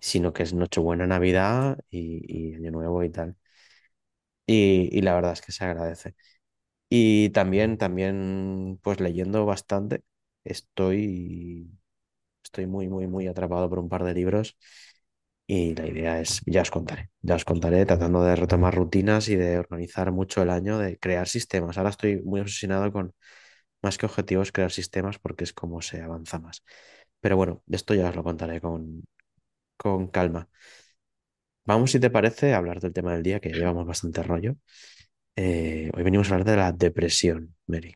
sino 0.00 0.32
que 0.32 0.44
es 0.44 0.54
Nochebuena, 0.54 1.06
Navidad 1.06 1.78
y, 1.90 2.52
y 2.52 2.54
Año 2.56 2.72
Nuevo 2.72 3.02
y 3.04 3.10
tal. 3.10 3.36
Y, 4.46 4.88
y 4.96 5.02
la 5.02 5.14
verdad 5.14 5.32
es 5.32 5.40
que 5.42 5.52
se 5.52 5.64
agradece. 5.64 6.14
Y 6.90 7.30
también, 7.30 7.78
también, 7.78 8.80
pues 8.82 9.00
leyendo 9.00 9.46
bastante, 9.46 10.02
estoy, 10.44 11.70
estoy 12.44 12.66
muy, 12.66 12.88
muy, 12.88 13.06
muy 13.08 13.28
atrapado 13.28 13.68
por 13.70 13.78
un 13.80 13.88
par 13.88 14.04
de 14.04 14.14
libros 14.14 14.58
y 15.46 15.74
la 15.74 15.86
idea 15.86 16.20
es, 16.20 16.40
ya 16.46 16.62
os 16.62 16.70
contaré, 16.70 17.10
ya 17.20 17.34
os 17.36 17.44
contaré 17.44 17.84
tratando 17.86 18.22
de 18.24 18.36
retomar 18.36 18.74
rutinas 18.74 19.28
y 19.28 19.36
de 19.36 19.58
organizar 19.58 20.12
mucho 20.12 20.42
el 20.42 20.50
año, 20.50 20.78
de 20.78 20.98
crear 20.98 21.28
sistemas. 21.28 21.76
Ahora 21.78 21.90
estoy 21.90 22.22
muy 22.22 22.40
obsesionado 22.40 22.92
con, 22.92 23.14
más 23.82 23.98
que 23.98 24.06
objetivos, 24.06 24.52
crear 24.52 24.72
sistemas 24.72 25.18
porque 25.18 25.44
es 25.44 25.52
como 25.52 25.82
se 25.82 26.02
avanza 26.02 26.38
más. 26.38 26.64
Pero 27.20 27.36
bueno, 27.36 27.62
esto 27.70 27.94
ya 27.94 28.08
os 28.10 28.16
lo 28.16 28.24
contaré 28.24 28.60
con, 28.60 29.04
con 29.76 30.08
calma. 30.08 30.48
Vamos, 31.64 31.90
si 31.92 32.00
te 32.00 32.10
parece, 32.10 32.52
a 32.54 32.58
hablar 32.58 32.80
del 32.80 32.92
tema 32.92 33.12
del 33.12 33.22
día, 33.22 33.40
que 33.40 33.50
llevamos 33.50 33.86
bastante 33.86 34.22
rollo. 34.22 34.56
Eh, 35.36 35.90
hoy 35.94 36.02
venimos 36.04 36.30
a 36.30 36.34
hablar 36.34 36.46
de 36.48 36.56
la 36.56 36.72
depresión, 36.72 37.56
Mary. 37.66 37.94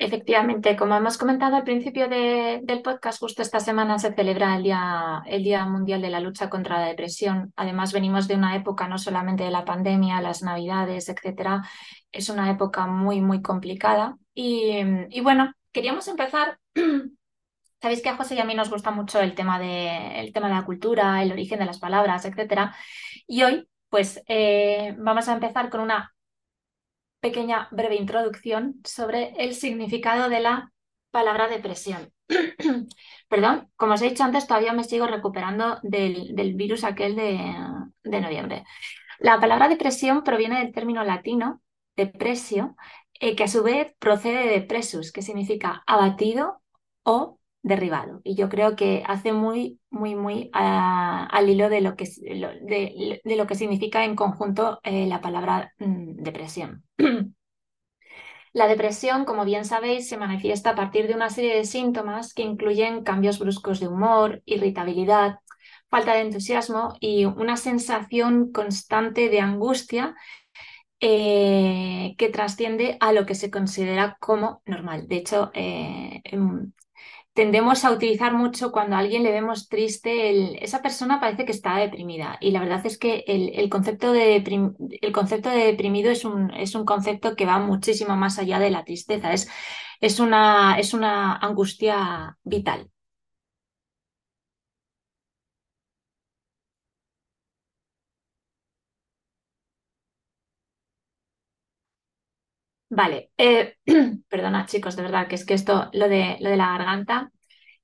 Efectivamente, 0.00 0.76
como 0.76 0.94
hemos 0.94 1.18
comentado 1.18 1.56
al 1.56 1.64
principio 1.64 2.08
de- 2.08 2.60
del 2.62 2.82
podcast, 2.82 3.18
justo 3.18 3.42
esta 3.42 3.58
semana 3.58 3.98
se 3.98 4.14
celebra 4.14 4.54
el 4.56 4.62
Día, 4.62 5.22
el 5.26 5.42
Día 5.42 5.64
Mundial 5.66 6.00
de 6.00 6.10
la 6.10 6.20
Lucha 6.20 6.48
contra 6.48 6.78
la 6.78 6.86
Depresión. 6.86 7.52
Además, 7.56 7.92
venimos 7.92 8.28
de 8.28 8.36
una 8.36 8.54
época 8.54 8.86
no 8.86 8.98
solamente 8.98 9.42
de 9.42 9.50
la 9.50 9.64
pandemia, 9.64 10.20
las 10.20 10.42
Navidades, 10.44 11.08
etcétera. 11.08 11.64
Es 12.12 12.28
una 12.28 12.48
época 12.50 12.86
muy, 12.86 13.20
muy 13.20 13.42
complicada. 13.42 14.16
Y, 14.34 14.76
y 15.10 15.20
bueno, 15.20 15.52
queríamos 15.72 16.06
empezar. 16.06 16.58
Sabéis 17.82 18.02
que 18.02 18.08
a 18.08 18.16
José 18.16 18.34
y 18.36 18.40
a 18.40 18.44
mí 18.44 18.54
nos 18.54 18.70
gusta 18.70 18.90
mucho 18.92 19.20
el 19.20 19.34
tema 19.34 19.58
de, 19.58 20.20
el 20.20 20.32
tema 20.32 20.48
de 20.48 20.54
la 20.54 20.64
cultura, 20.64 21.22
el 21.22 21.32
origen 21.32 21.58
de 21.60 21.66
las 21.66 21.78
palabras, 21.80 22.24
etcétera. 22.24 22.74
Y 23.26 23.42
hoy, 23.42 23.68
pues, 23.88 24.22
eh, 24.28 24.94
vamos 24.98 25.28
a 25.28 25.34
empezar 25.34 25.70
con 25.70 25.80
una 25.80 26.12
pequeña 27.20 27.68
breve 27.70 27.96
introducción 27.96 28.80
sobre 28.84 29.32
el 29.38 29.54
significado 29.54 30.28
de 30.28 30.40
la 30.40 30.72
palabra 31.10 31.48
depresión. 31.48 32.12
Perdón, 33.28 33.70
como 33.76 33.94
os 33.94 34.02
he 34.02 34.10
dicho 34.10 34.24
antes, 34.24 34.46
todavía 34.46 34.72
me 34.72 34.84
sigo 34.84 35.06
recuperando 35.06 35.78
del, 35.82 36.34
del 36.34 36.54
virus 36.54 36.84
aquel 36.84 37.16
de, 37.16 37.38
de 38.04 38.20
noviembre. 38.20 38.64
La 39.18 39.40
palabra 39.40 39.68
depresión 39.68 40.22
proviene 40.22 40.58
del 40.58 40.72
término 40.72 41.02
latino 41.04 41.60
depresio, 41.96 42.76
eh, 43.20 43.34
que 43.34 43.44
a 43.44 43.48
su 43.48 43.62
vez 43.62 43.94
procede 43.98 44.48
de 44.48 44.60
presus, 44.60 45.12
que 45.12 45.22
significa 45.22 45.82
abatido 45.86 46.62
o 47.02 47.37
derribado. 47.62 48.20
Y 48.24 48.34
yo 48.34 48.48
creo 48.48 48.76
que 48.76 49.02
hace 49.06 49.32
muy, 49.32 49.80
muy, 49.90 50.14
muy 50.14 50.50
ah, 50.52 51.28
al 51.30 51.48
hilo 51.50 51.68
de 51.68 51.80
lo 51.80 51.96
que, 51.96 52.04
de, 52.04 53.20
lo 53.24 53.46
que 53.46 53.54
significa 53.54 54.04
en 54.04 54.16
conjunto 54.16 54.80
eh, 54.82 55.06
la 55.06 55.20
palabra 55.20 55.72
mm, 55.78 56.22
depresión. 56.22 56.84
La 58.54 58.66
depresión, 58.66 59.24
como 59.24 59.44
bien 59.44 59.64
sabéis, 59.66 60.08
se 60.08 60.16
manifiesta 60.16 60.70
a 60.70 60.74
partir 60.74 61.06
de 61.06 61.14
una 61.14 61.28
serie 61.30 61.54
de 61.54 61.64
síntomas 61.64 62.32
que 62.32 62.42
incluyen 62.42 63.04
cambios 63.04 63.38
bruscos 63.38 63.78
de 63.78 63.88
humor, 63.88 64.42
irritabilidad, 64.46 65.38
falta 65.90 66.14
de 66.14 66.22
entusiasmo 66.22 66.94
y 66.98 67.26
una 67.26 67.56
sensación 67.56 68.50
constante 68.50 69.28
de 69.28 69.40
angustia 69.40 70.14
eh, 71.00 72.14
que 72.18 72.28
trasciende 72.30 72.96
a 73.00 73.12
lo 73.12 73.26
que 73.26 73.34
se 73.34 73.50
considera 73.50 74.16
como 74.20 74.62
normal. 74.66 75.06
De 75.08 75.16
hecho, 75.16 75.50
eh, 75.54 76.22
tendemos 77.38 77.84
a 77.84 77.92
utilizar 77.92 78.34
mucho 78.34 78.72
cuando 78.72 78.96
a 78.96 78.98
alguien 78.98 79.22
le 79.22 79.30
vemos 79.30 79.68
triste, 79.68 80.64
esa 80.64 80.82
persona 80.82 81.20
parece 81.20 81.44
que 81.44 81.52
está 81.52 81.76
deprimida. 81.76 82.36
Y 82.40 82.50
la 82.50 82.58
verdad 82.58 82.84
es 82.84 82.98
que 82.98 83.22
el, 83.28 83.68
concepto 83.70 84.10
de 84.10 84.42
el 85.00 85.12
concepto 85.12 85.48
de 85.48 85.66
deprimido 85.66 86.10
es 86.10 86.24
un, 86.24 86.52
es 86.52 86.74
un 86.74 86.84
concepto 86.84 87.36
que 87.36 87.46
va 87.46 87.60
muchísimo 87.60 88.16
más 88.16 88.40
allá 88.40 88.58
de 88.58 88.70
la 88.70 88.82
tristeza. 88.84 89.32
Es, 89.32 89.48
es 90.00 90.18
una, 90.18 90.80
es 90.80 90.94
una 90.94 91.36
angustia 91.36 92.36
vital. 92.42 92.90
Vale, 103.00 103.30
eh, 103.38 103.76
perdona 104.28 104.66
chicos, 104.66 104.96
de 104.96 105.02
verdad 105.02 105.28
que 105.28 105.36
es 105.36 105.46
que 105.46 105.54
esto, 105.54 105.88
lo 105.92 106.08
de, 106.08 106.36
lo 106.40 106.50
de 106.50 106.56
la 106.56 106.70
garganta 106.72 107.30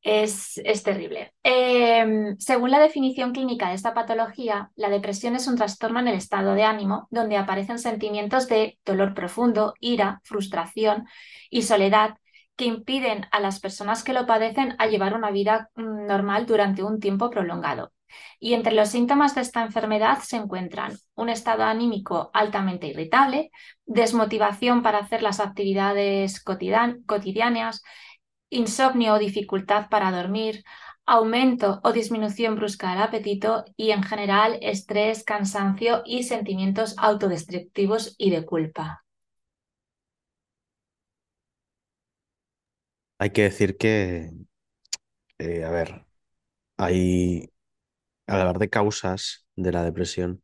es, 0.02 0.60
es 0.64 0.82
terrible. 0.82 1.34
Eh, 1.44 2.34
según 2.40 2.70
la 2.72 2.80
definición 2.80 3.32
clínica 3.32 3.68
de 3.68 3.74
esta 3.76 3.94
patología, 3.94 4.72
la 4.76 4.90
depresión 4.90 5.36
es 5.36 5.46
un 5.48 5.56
trastorno 5.56 6.00
en 6.00 6.08
el 6.08 6.16
estado 6.16 6.54
de 6.54 6.64
ánimo 6.64 7.08
donde 7.10 7.36
aparecen 7.36 7.78
sentimientos 7.78 8.48
de 8.48 8.78
dolor 8.84 9.14
profundo, 9.14 9.74
ira, 9.80 10.20
frustración 10.24 11.06
y 11.50 11.62
soledad 11.62 12.16
que 12.56 12.66
impiden 12.66 13.26
a 13.32 13.40
las 13.40 13.60
personas 13.60 14.04
que 14.04 14.14
lo 14.14 14.26
padecen 14.26 14.74
a 14.78 14.86
llevar 14.88 15.14
una 15.14 15.30
vida 15.30 15.70
mm, 15.76 16.06
normal 16.06 16.46
durante 16.46 16.82
un 16.84 17.00
tiempo 17.00 17.30
prolongado. 17.30 17.93
Y 18.40 18.54
entre 18.54 18.74
los 18.74 18.88
síntomas 18.90 19.34
de 19.34 19.40
esta 19.40 19.62
enfermedad 19.62 20.18
se 20.22 20.36
encuentran 20.36 20.96
un 21.14 21.28
estado 21.28 21.64
anímico 21.64 22.30
altamente 22.34 22.86
irritable, 22.88 23.50
desmotivación 23.86 24.82
para 24.82 24.98
hacer 24.98 25.22
las 25.22 25.40
actividades 25.40 26.42
cotidianas, 26.42 27.82
insomnio 28.50 29.14
o 29.14 29.18
dificultad 29.18 29.88
para 29.88 30.10
dormir, 30.10 30.64
aumento 31.06 31.80
o 31.84 31.92
disminución 31.92 32.56
brusca 32.56 32.90
del 32.90 33.02
apetito 33.02 33.64
y 33.76 33.90
en 33.90 34.02
general 34.02 34.58
estrés, 34.62 35.24
cansancio 35.24 36.02
y 36.04 36.22
sentimientos 36.24 36.94
autodestructivos 36.98 38.14
y 38.18 38.30
de 38.30 38.44
culpa. 38.44 39.04
Hay 43.18 43.30
que 43.30 43.42
decir 43.42 43.76
que, 43.76 44.30
eh, 45.38 45.64
a 45.64 45.70
ver, 45.70 46.06
hay, 46.76 47.50
al 48.26 48.40
hablar 48.40 48.58
de 48.58 48.70
causas 48.70 49.46
de 49.56 49.72
la 49.72 49.84
depresión, 49.84 50.42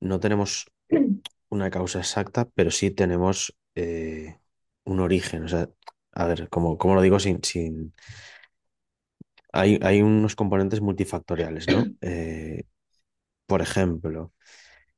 no 0.00 0.20
tenemos 0.20 0.70
una 1.48 1.70
causa 1.70 2.00
exacta, 2.00 2.48
pero 2.54 2.70
sí 2.70 2.90
tenemos 2.90 3.56
eh, 3.74 4.38
un 4.84 5.00
origen. 5.00 5.44
O 5.44 5.48
sea, 5.48 5.68
a 6.12 6.26
ver, 6.26 6.48
como, 6.48 6.76
lo 6.94 7.02
digo 7.02 7.18
sin, 7.20 7.42
sin... 7.42 7.94
Hay, 9.52 9.78
hay 9.82 10.02
unos 10.02 10.34
componentes 10.36 10.80
multifactoriales, 10.80 11.68
¿no? 11.68 11.84
Eh, 12.00 12.64
por 13.46 13.62
ejemplo, 13.62 14.32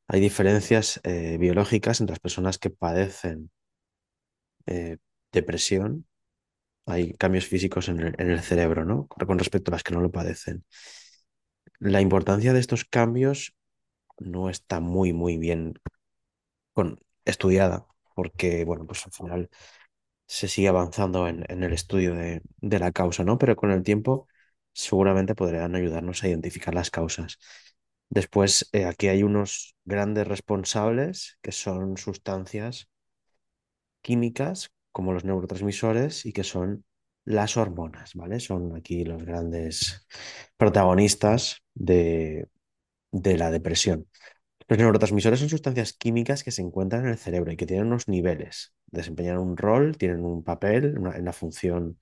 hay 0.08 0.20
diferencias 0.20 1.00
biológicas 1.38 2.00
entre 2.00 2.12
las 2.12 2.20
personas 2.20 2.58
que 2.58 2.70
padecen 2.70 3.50
depresión 5.32 6.06
hay 6.86 7.12
cambios 7.14 7.46
físicos 7.46 7.88
en 7.88 8.00
el, 8.00 8.40
cerebro, 8.40 8.84
¿no? 8.84 9.08
Con 9.08 9.38
respecto 9.38 9.70
a 9.70 9.74
las 9.74 9.82
que 9.82 9.92
no 9.92 10.00
lo 10.00 10.12
padecen. 10.12 10.64
La 11.78 12.00
importancia 12.00 12.52
de 12.52 12.60
estos 12.60 12.84
cambios 12.84 13.54
no 14.18 14.50
está 14.50 14.80
muy, 14.80 15.12
muy 15.12 15.36
bien 15.38 15.74
con, 16.72 17.00
estudiada, 17.24 17.86
porque, 18.14 18.64
bueno, 18.64 18.86
pues 18.86 19.04
al 19.06 19.12
final 19.12 19.50
se 20.26 20.48
sigue 20.48 20.68
avanzando 20.68 21.28
en, 21.28 21.44
el 21.48 21.72
estudio 21.72 22.14
de, 22.14 22.42
la 22.78 22.92
causa, 22.92 23.24
¿no? 23.24 23.38
Pero 23.38 23.56
con 23.56 23.70
el 23.70 23.82
tiempo 23.82 24.28
seguramente 24.72 25.34
podrían 25.34 25.74
ayudarnos 25.76 26.22
a 26.24 26.28
identificar 26.28 26.74
las 26.74 26.90
causas. 26.90 27.38
Después, 28.10 28.68
eh, 28.72 28.86
aquí 28.86 29.08
hay 29.08 29.22
unos 29.22 29.76
grandes 29.84 30.26
responsables 30.28 31.38
que 31.42 31.52
son 31.52 31.96
sustancias 31.96 32.88
químicas 34.02 34.70
como 34.92 35.12
los 35.12 35.24
neurotransmisores 35.24 36.26
y 36.26 36.32
que 36.32 36.44
son 36.44 36.84
las 37.26 37.58
hormonas, 37.58 38.14
¿vale? 38.16 38.40
Son 38.40 38.76
aquí 38.76 39.04
los 39.04 39.24
grandes 39.24 40.06
protagonistas 40.58 41.62
de, 41.74 42.48
de 43.12 43.38
la 43.38 43.50
depresión. 43.50 44.08
Los 44.68 44.78
neurotransmisores 44.78 45.40
son 45.40 45.48
sustancias 45.50 45.92
químicas 45.94 46.44
que 46.44 46.52
se 46.52 46.62
encuentran 46.62 47.04
en 47.04 47.10
el 47.12 47.18
cerebro 47.18 47.52
y 47.52 47.56
que 47.56 47.66
tienen 47.66 47.88
unos 47.88 48.08
niveles, 48.08 48.74
desempeñan 48.86 49.38
un 49.38 49.56
rol, 49.56 49.96
tienen 49.98 50.24
un 50.24 50.44
papel 50.44 50.96
en 51.14 51.24
la 51.24 51.32
función 51.32 51.98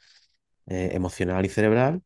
eh, 0.67 0.91
emocional 0.95 1.45
y 1.47 1.49
cerebral. 1.51 2.03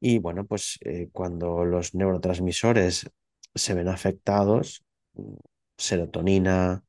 Y 0.00 0.18
bueno, 0.18 0.46
pues 0.46 0.78
eh, 0.82 1.08
cuando 1.12 1.64
los 1.64 1.94
neurotransmisores 1.94 3.10
se 3.54 3.74
ven 3.74 3.88
afectados, 3.88 4.84
serotonina, 5.76 6.84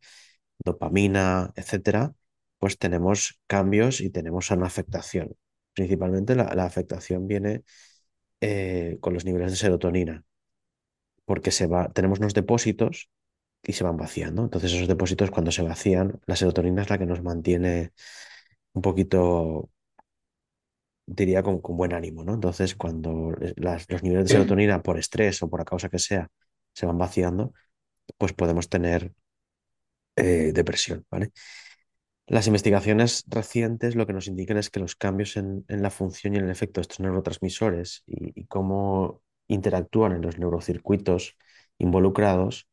dopamina, 0.60 1.52
etcétera, 1.56 2.14
pues 2.60 2.78
tenemos 2.80 3.42
cambios 3.48 4.02
y 4.02 4.10
tenemos 4.10 4.52
una 4.52 4.68
afectación. 4.68 5.36
Principalmente 5.74 6.36
la, 6.36 6.66
afectación 6.66 7.28
viene 7.28 7.64
eh, 8.42 8.98
con 9.02 9.14
los 9.14 9.26
niveles 9.26 9.52
de 9.52 9.58
serotonina, 9.58 10.24
porque 11.26 11.52
se 11.52 11.68
va, 11.68 11.92
tenemos 11.92 12.20
unos 12.20 12.34
depósitos 12.34 13.10
y 13.64 13.74
se 13.74 13.84
van 13.84 13.98
vaciando. 13.98 14.44
Entonces 14.44 14.74
esos 14.74 14.88
depósitos 14.88 15.32
cuando 15.32 15.52
se 15.52 15.64
vacían, 15.64 16.20
la 16.26 16.36
serotonina 16.36 16.82
es 16.84 16.90
la 16.90 16.98
que 16.98 17.06
nos 17.06 17.24
mantiene 17.24 17.94
un 18.74 18.82
poquito, 18.82 19.70
diría, 21.06 21.44
con, 21.44 21.62
buen 21.62 21.94
ánimo, 21.94 22.24
¿no? 22.24 22.34
Entonces 22.34 22.76
cuando 22.76 23.32
los 23.56 24.04
niveles 24.04 24.26
de 24.28 24.34
serotonina 24.34 24.82
por 24.84 24.98
estrés 25.00 25.42
o 25.44 25.50
por 25.50 25.64
causa 25.66 25.90
que 25.90 26.00
sea 26.00 26.30
se 26.74 26.86
van 26.86 26.98
vaciando, 26.98 27.54
pues 28.18 28.34
podemos 28.34 28.70
tener 28.70 29.14
eh, 30.16 30.52
depresión, 30.54 31.06
¿vale? 31.10 31.32
Las 32.34 32.48
investigaciones 32.48 33.26
recientes 33.28 33.96
lo 33.96 34.08
que 34.08 34.14
nos 34.14 34.26
indican 34.28 34.58
es 34.58 34.72
que 34.72 34.80
los 34.80 34.96
cambios 34.96 35.38
en, 35.38 35.66
la 35.68 35.92
función 35.92 36.34
y 36.34 36.38
en 36.38 36.46
el 36.46 36.50
efecto 36.50 36.80
de 36.80 36.84
estos 36.84 37.00
neurotransmisores 37.00 38.02
y, 38.08 38.46
cómo 38.46 39.22
interactúan 39.48 40.14
en 40.14 40.24
los 40.24 40.40
neurocircuitos 40.40 41.38
involucrados 41.78 42.68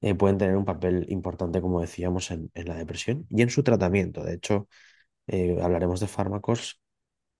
eh, 0.00 0.16
pueden 0.16 0.38
tener 0.38 0.56
un 0.56 0.64
papel 0.64 1.06
importante, 1.10 1.60
como 1.60 1.80
decíamos, 1.80 2.32
en, 2.32 2.50
la 2.54 2.74
depresión 2.74 3.24
y 3.30 3.42
en 3.42 3.50
su 3.50 3.62
tratamiento. 3.62 4.24
De 4.24 4.34
hecho, 4.34 4.68
eh, 5.28 5.58
hablaremos 5.62 6.00
de 6.00 6.08
fármacos. 6.08 6.80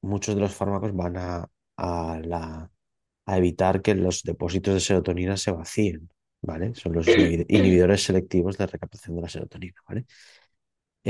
Muchos 0.01 0.37
de 0.37 0.43
los 0.43 0.55
fármacos 0.55 0.95
van 0.95 1.17
a, 1.17 2.71
evitar 3.27 3.83
que 3.83 3.97
los 3.97 4.23
depósitos 4.23 4.75
de 4.75 4.81
serotonina 4.81 5.37
se 5.37 5.51
vacíen, 5.51 6.09
¿vale? 6.41 6.75
Son 6.77 6.93
los 6.93 7.09
inhibidores 7.09 8.05
selectivos 8.05 8.57
de 8.59 8.67
recaptación 8.69 9.17
de 9.17 9.23
la 9.23 9.29
serotonina, 9.29 9.75
¿vale? 9.89 10.07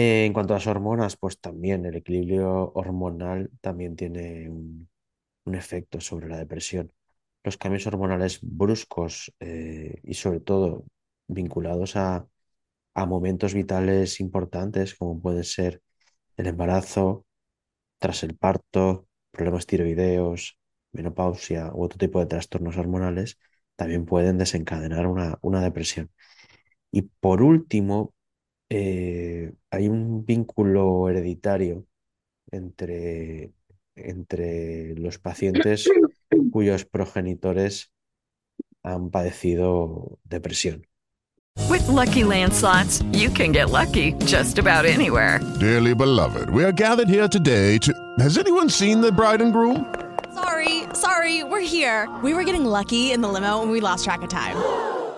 Eh, 0.00 0.26
en 0.26 0.32
cuanto 0.32 0.54
a 0.54 0.58
las 0.58 0.66
hormonas, 0.68 1.16
pues 1.16 1.40
también 1.40 1.84
el 1.84 1.96
equilibrio 1.96 2.72
hormonal 2.74 3.50
también 3.60 3.96
tiene 3.96 4.48
un, 4.48 4.88
efecto 5.52 6.00
sobre 6.00 6.28
la 6.28 6.38
depresión. 6.38 6.92
Los 7.44 7.56
cambios 7.58 7.86
hormonales 7.86 8.40
bruscos 8.42 9.34
eh, 9.40 10.00
y 10.04 10.14
sobre 10.14 10.40
todo 10.40 10.84
vinculados 11.28 11.96
a, 11.96 12.26
momentos 12.94 13.54
vitales 13.54 14.20
importantes 14.20 14.94
como 14.94 15.20
puede 15.20 15.44
ser 15.44 15.82
el 16.36 16.48
embarazo, 16.48 17.26
tras 17.98 18.22
el 18.24 18.36
parto, 18.36 19.08
problemas 19.32 19.66
tiroideos, 19.66 20.58
menopausia 20.92 21.72
u 21.74 21.84
otro 21.84 21.98
tipo 21.98 22.20
de 22.20 22.26
trastornos 22.26 22.76
hormonales, 22.78 23.38
también 23.76 24.06
pueden 24.06 24.38
desencadenar 24.38 25.06
una, 25.08 25.38
una 25.42 25.62
depresión. 25.62 26.10
Y 26.92 27.02
por 27.02 27.42
último, 27.42 28.14
eh, 28.70 29.52
hay 29.70 29.88
un 29.88 30.24
vínculo 30.24 31.08
hereditario 31.08 31.86
entre, 32.50 33.52
entre 33.94 34.94
los 34.96 35.18
pacientes 35.18 35.88
cuyos 36.52 36.84
progenitores 36.84 37.92
han 38.82 39.10
padecido 39.10 40.18
depresión. 40.24 40.86
With 41.68 41.86
lucky 41.88 42.22
landslots, 42.22 43.04
you 43.12 43.30
can 43.30 43.52
get 43.52 43.70
lucky 43.70 44.12
just 44.24 44.58
about 44.58 44.86
anywhere. 44.86 45.40
Dearly 45.58 45.94
beloved, 45.94 46.48
we 46.50 46.64
are 46.64 46.72
gathered 46.72 47.08
here 47.08 47.28
today 47.28 47.78
to. 47.78 47.92
Has 48.20 48.38
anyone 48.38 48.70
seen 48.70 49.00
the 49.00 49.12
bride 49.12 49.42
and 49.42 49.52
groom? 49.52 49.92
Sorry, 50.34 50.84
sorry, 50.94 51.42
we're 51.42 51.60
here. 51.60 52.08
We 52.22 52.32
were 52.32 52.44
getting 52.44 52.64
lucky 52.64 53.12
in 53.12 53.20
the 53.20 53.28
limo 53.28 53.60
and 53.60 53.70
we 53.70 53.80
lost 53.80 54.04
track 54.04 54.22
of 54.22 54.28
time. 54.28 54.56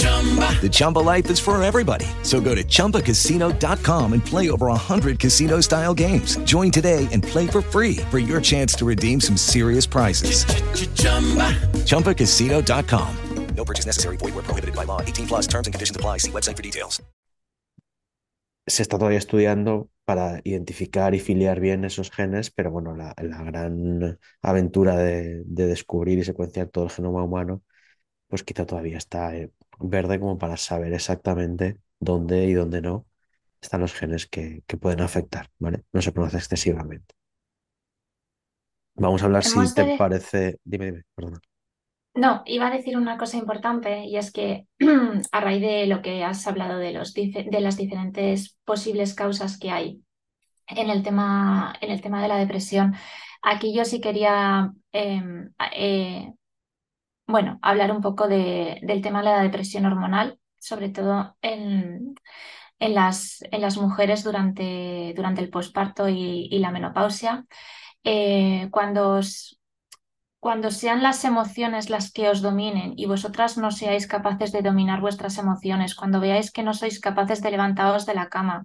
The 0.00 0.68
Chumba 0.70 0.98
life 0.98 1.30
is 1.30 1.40
for 1.40 1.60
everybody. 1.62 2.06
So 2.22 2.40
go 2.40 2.54
to 2.54 2.62
ChumbaCasino.com 2.62 4.12
and 4.12 4.24
play 4.24 4.50
over 4.50 4.66
100 4.66 5.18
casino 5.18 5.60
style 5.62 5.94
games. 5.94 6.36
Join 6.44 6.70
today 6.70 7.08
and 7.12 7.22
play 7.22 7.46
for 7.46 7.62
free 7.62 7.96
for 8.10 8.18
your 8.18 8.42
chance 8.42 8.74
to 8.74 8.84
redeem 8.84 9.20
some 9.22 9.38
serious 9.38 9.86
prizes. 9.86 10.44
Ch-ch-chumba. 10.44 11.56
ChumbaCasino.com. 11.88 13.16
No 13.56 13.64
purchase 13.64 13.86
necessary. 13.86 14.16
Void 14.18 14.34
where 14.34 14.44
prohibited 14.44 14.74
by 14.74 14.84
law. 14.84 15.00
18 15.00 15.26
plus 15.26 15.46
terms 15.46 15.66
and 15.66 15.74
conditions 15.74 15.96
apply. 15.96 16.18
See 16.18 16.30
website 16.30 16.56
for 16.56 16.62
details. 16.62 17.00
se 18.70 18.82
está 18.82 18.98
todavía 18.98 19.18
estudiando 19.18 19.90
para 20.04 20.40
identificar 20.44 21.14
y 21.14 21.20
filiar 21.20 21.60
bien 21.60 21.84
esos 21.84 22.10
genes, 22.10 22.50
pero 22.50 22.70
bueno, 22.70 22.96
la, 22.96 23.14
la 23.22 23.42
gran 23.42 24.18
aventura 24.42 24.96
de, 24.96 25.42
de 25.44 25.66
descubrir 25.66 26.18
y 26.18 26.24
secuenciar 26.24 26.68
todo 26.68 26.84
el 26.84 26.90
genoma 26.90 27.22
humano, 27.24 27.62
pues 28.28 28.42
quizá 28.44 28.66
todavía 28.66 28.98
está 28.98 29.36
eh, 29.36 29.50
verde 29.80 30.20
como 30.20 30.38
para 30.38 30.56
saber 30.56 30.92
exactamente 30.94 31.80
dónde 32.00 32.46
y 32.46 32.54
dónde 32.54 32.82
no 32.82 33.06
están 33.62 33.80
los 33.82 33.94
genes 33.94 34.26
que, 34.28 34.64
que 34.66 34.76
pueden 34.78 35.00
afectar, 35.02 35.50
¿vale? 35.60 35.84
No 35.92 36.02
se 36.02 36.12
conoce 36.14 36.38
excesivamente. 36.38 37.14
Vamos 38.94 39.22
a 39.22 39.26
hablar 39.26 39.42
si 39.44 39.68
te 39.72 39.84
de- 39.84 40.00
parece. 40.00 40.58
Dime, 40.64 40.86
dime, 40.86 41.02
perdona. 41.16 41.40
No, 42.14 42.42
iba 42.46 42.66
a 42.66 42.70
decir 42.76 42.96
una 42.96 43.16
cosa 43.16 43.36
importante 43.36 44.04
y 44.04 44.16
es 44.16 44.32
que 44.32 44.66
a 45.32 45.40
raíz 45.40 45.60
de 45.62 45.86
lo 45.86 46.02
que 46.02 46.24
has 46.24 46.46
hablado 46.46 46.78
de, 46.78 46.92
los, 46.92 47.14
de 47.14 47.60
las 47.60 47.76
diferentes 47.76 48.56
posibles 48.64 49.14
causas 49.14 49.58
que 49.58 49.70
hay 49.70 50.02
en 50.68 50.90
el 50.90 51.02
tema, 51.02 51.74
en 51.80 51.90
el 51.92 52.00
tema 52.02 52.22
de 52.22 52.28
la 52.28 52.38
depresión, 52.38 52.94
aquí 53.42 53.74
yo 53.74 53.84
sí 53.84 54.00
quería, 54.00 54.72
em, 54.92 55.52
eh, 55.74 56.34
bueno, 57.30 57.58
hablar 57.62 57.92
un 57.92 58.00
poco 58.02 58.28
de- 58.28 58.80
del 58.82 59.02
tema 59.02 59.20
de 59.20 59.24
la 59.26 59.42
depresión 59.42 59.86
hormonal, 59.86 60.38
sobre 60.58 60.90
todo 60.90 61.36
en, 61.42 62.14
en 62.78 62.94
las, 62.94 63.42
en 63.50 63.60
las 63.62 63.78
mujeres 63.78 64.24
durante, 64.24 65.12
durante 65.16 65.40
el 65.42 65.50
posparto 65.50 66.08
y, 66.08 66.48
la 66.58 66.70
menopausia. 66.72 67.46
Eh, 68.04 68.68
cuando 68.70 69.20
cuando 70.38 70.70
sean 70.70 71.02
las 71.02 71.24
emociones 71.24 71.90
las 71.90 72.10
que 72.12 72.30
os 72.30 72.40
dominen 72.40 72.94
y 72.96 73.04
vosotras 73.06 73.58
no 73.58 73.70
seáis 73.70 74.06
capaces 74.06 74.52
de 74.52 74.62
dominar 74.62 75.00
vuestras 75.02 75.36
emociones, 75.36 75.94
cuando 75.94 76.18
veáis 76.18 76.50
que 76.50 76.62
no 76.62 76.72
sois 76.72 76.98
capaces 76.98 77.42
de 77.42 77.50
levantaros 77.50 78.06
de 78.06 78.14
la 78.14 78.30
cama, 78.30 78.64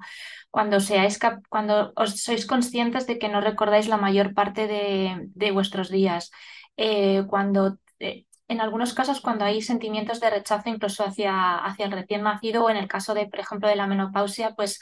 cuando 0.50 0.80
seáis 0.80 1.20
cuando 1.50 1.92
os 1.98 2.22
sois 2.24 2.46
conscientes 2.48 3.08
de 3.08 3.20
que 3.20 3.28
no 3.28 3.42
recordáis 3.42 3.90
la 3.90 3.98
mayor 3.98 4.34
parte 4.34 4.68
de, 4.68 5.28
de 5.36 5.52
vuestros 5.52 5.90
días, 5.90 6.32
eh, 6.78 7.26
cuando 7.28 7.78
eh, 8.00 8.26
en 8.48 8.62
algunos 8.62 8.94
casos 8.94 9.22
cuando 9.22 9.46
hay 9.46 9.62
sentimientos 9.62 10.20
de 10.20 10.30
rechazo 10.30 10.70
incluso 10.70 11.04
hacia, 11.04 11.58
hacia 11.58 11.86
el 11.86 11.92
recién 11.92 12.24
nacido 12.24 12.66
o 12.66 12.70
en 12.70 12.78
el 12.78 12.88
caso 12.88 13.14
de, 13.14 13.28
por 13.28 13.40
ejemplo, 13.40 13.68
de 13.68 13.76
la 13.76 13.88
menopausia, 13.88 14.56
pues 14.56 14.80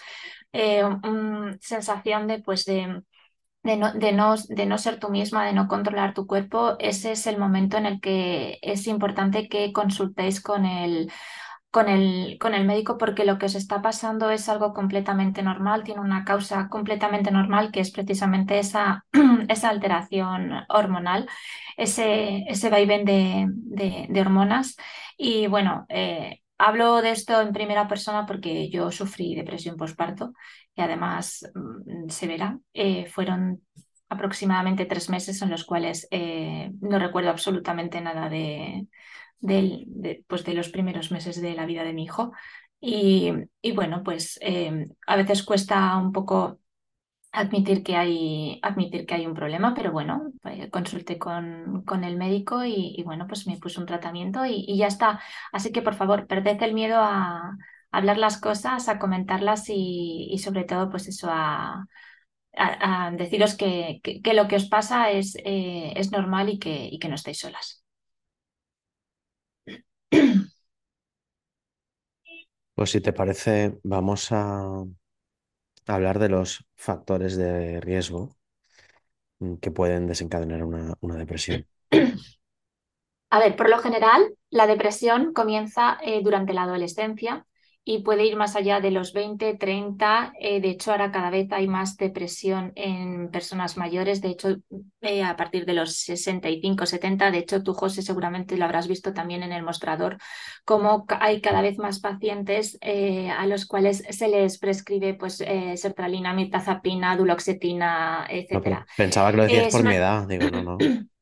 eh, 0.53 0.83
sensación 1.61 2.27
de 2.27 2.39
pues 2.39 2.65
de 2.65 3.03
de 3.63 3.77
no, 3.77 3.93
de 3.93 4.11
no, 4.11 4.35
de 4.49 4.65
no 4.65 4.77
ser 4.77 4.99
tú 4.99 5.09
misma, 5.09 5.45
de 5.45 5.53
no 5.53 5.67
controlar 5.67 6.13
tu 6.13 6.27
cuerpo, 6.27 6.75
ese 6.79 7.13
es 7.13 7.27
el 7.27 7.37
momento 7.37 7.77
en 7.77 7.85
el 7.85 8.01
que 8.01 8.59
es 8.61 8.87
importante 8.87 9.47
que 9.47 9.71
consultéis 9.71 10.41
con 10.41 10.65
el, 10.65 11.11
con 11.73 11.89
el, 11.89 12.37
con 12.39 12.53
el 12.53 12.65
médico 12.65 12.99
porque 12.99 13.25
lo 13.25 13.39
que 13.39 13.47
os 13.47 13.55
está 13.55 13.81
pasando 13.81 14.29
es 14.29 14.47
algo 14.47 14.73
completamente 14.75 15.41
normal, 15.41 15.83
tiene 15.83 16.01
una 16.01 16.23
causa 16.23 16.69
completamente 16.69 17.31
normal 17.31 17.71
que 17.71 17.79
es 17.79 17.89
precisamente 17.89 18.59
esa, 18.59 19.05
esa 19.49 19.69
alteración 19.69 20.51
hormonal, 20.69 21.27
ese, 21.75 22.43
ese 22.47 22.69
vaivén 22.69 23.05
de, 23.05 23.47
de, 23.49 24.05
de 24.07 24.21
hormonas. 24.21 24.77
Y 25.17 25.47
bueno, 25.47 25.87
eh, 25.89 26.41
hablo 26.59 27.01
de 27.01 27.09
esto 27.09 27.41
en 27.41 27.53
primera 27.53 27.87
persona 27.87 28.27
porque 28.27 28.69
yo 28.69 28.91
sufrí 28.91 29.33
depresión 29.33 29.75
postparto 29.75 30.33
y 30.75 30.81
además 30.83 31.49
mm, 31.55 32.09
severa. 32.09 32.59
Eh, 32.75 33.07
fueron 33.07 33.63
aproximadamente 34.09 34.85
tres 34.85 35.09
meses 35.09 35.41
en 35.41 35.49
los 35.49 35.63
cuales 35.65 36.07
eh, 36.11 36.69
no 36.81 36.99
recuerdo 36.99 37.31
absolutamente 37.31 37.99
nada 37.99 38.29
de, 38.29 38.85
del- 39.43 39.85
de, 39.87 40.25
pues 40.27 40.43
de 40.45 40.53
los 40.55 40.69
primeros 40.69 41.11
meses 41.11 41.41
de 41.41 41.53
la 41.55 41.65
vida 41.67 41.83
de 41.83 41.93
mi 41.93 42.03
hijo. 42.05 42.33
Y, 42.81 43.31
y 43.61 43.71
bueno, 43.73 44.03
pues 44.03 44.39
eh, 44.41 44.87
a 45.07 45.15
veces 45.17 45.43
cuesta 45.43 45.97
un 45.97 46.11
poco 46.13 46.59
admitir 47.31 47.83
que 47.83 47.95
hay, 47.95 48.59
admitir 48.63 49.05
que 49.07 49.15
hay 49.15 49.25
un 49.25 49.33
problema, 49.33 49.73
pero 49.75 49.91
bueno, 49.91 50.31
eh, 50.45 50.69
consulté 50.69 51.17
con, 51.19 51.83
con 51.85 52.03
el 52.03 52.17
médico 52.17 52.63
y, 52.65 52.95
y 52.97 53.03
bueno, 53.03 53.27
pues 53.27 53.47
me 53.47 53.57
puso 53.57 53.81
un 53.81 53.87
tratamiento 53.87 54.45
y, 54.45 54.65
y 54.67 54.77
ya 54.77 54.87
está. 54.87 55.19
Así 55.51 55.71
que 55.71 55.81
por 55.81 55.95
favor, 55.95 56.27
perded 56.27 56.61
el 56.63 56.73
miedo 56.75 56.97
a 57.01 57.57
hablar 57.91 58.17
las 58.19 58.39
cosas, 58.39 58.87
a 58.89 58.99
comentarlas 58.99 59.65
y, 59.69 60.29
y 60.31 60.39
sobre 60.39 60.63
todo, 60.65 60.89
pues 60.91 61.07
eso, 61.07 61.29
a, 61.31 61.85
a- 62.87 63.11
deciros 63.11 63.55
que, 63.55 63.99
que- 64.03 64.21
que 64.23 64.33
lo 64.33 64.47
que 64.47 64.57
os 64.57 64.65
pasa 64.69 65.11
es, 65.11 65.35
eh, 65.45 65.93
es 65.95 66.11
normal 66.11 66.49
y 66.49 66.59
que, 66.59 66.87
y 66.91 66.99
que 66.99 67.09
no 67.09 67.15
estáis 67.15 67.39
solas. 67.39 67.82
Pues 72.75 72.91
si 72.91 73.01
te 73.01 73.13
parece, 73.13 73.79
vamos 73.83 74.31
a 74.31 74.83
hablar 75.87 76.19
de 76.19 76.27
los 76.27 76.65
factores 76.75 77.37
de 77.37 77.79
riesgo 77.79 78.35
que 79.61 79.71
pueden 79.71 80.07
desencadenar 80.07 80.63
una, 80.63 80.95
una 81.01 81.15
depresión. 81.17 81.65
A 83.29 83.39
ver, 83.39 83.55
por 83.57 83.69
lo 83.69 83.79
general, 83.79 84.35
la 84.49 84.65
depresión 84.67 85.33
comienza 85.33 85.97
eh, 86.03 86.21
durante 86.23 86.53
la 86.53 86.63
adolescencia 86.63 87.45
y 87.85 88.03
puede 88.03 88.25
ir 88.25 88.35
más 88.37 88.55
allá 88.55 88.79
de 88.79 88.91
los 88.91 89.13
20, 89.13 89.55
30. 89.55 90.33
eh, 90.39 90.61
de 90.61 90.69
hecho, 90.69 90.91
ahora 90.91 91.11
cada 91.11 91.29
vez 91.29 91.51
hay 91.51 91.67
más 91.67 91.97
depresión 91.97 92.71
en 92.75 93.29
personas 93.31 93.77
mayores. 93.77 94.21
De 94.21 94.29
hecho, 94.29 94.57
eh, 95.01 95.23
a 95.23 95.35
partir 95.35 95.65
de 95.65 95.73
los 95.73 95.95
65, 95.97 96.85
70. 96.85 97.29
De 97.31 97.39
hecho, 97.39 97.61
tú, 97.63 97.73
José, 97.73 98.01
seguramente 98.01 98.57
lo 98.57 98.65
habrás 98.65 98.87
visto 98.87 99.13
también 99.13 99.43
en 99.43 99.51
el 99.51 99.63
mostrador, 99.63 100.17
cómo 100.65 101.05
ca- 101.05 101.19
hay 101.21 101.41
cada 101.41 101.61
vez 101.61 101.77
más 101.77 101.99
pacientes 101.99 102.77
eh, 102.81 103.29
a 103.31 103.45
los 103.47 103.65
cuales 103.65 104.03
se 104.09 104.27
les 104.29 104.57
prescribe 104.59 105.13
pues, 105.15 105.37
sertralina, 105.75 106.33
mirtazapina, 106.33 107.15
duloxetina, 107.17 108.27
etcétera. 108.29 108.85
pensaba 108.95 109.31
que 109.31 109.37
lo 109.37 109.43
decías 109.43 109.67
Es 109.67 109.69
por 109.69 109.83
mi 109.83 109.93
edad. 109.95 110.27
Digo, 110.27 110.49
no, 110.49 110.63
no. 110.63 110.89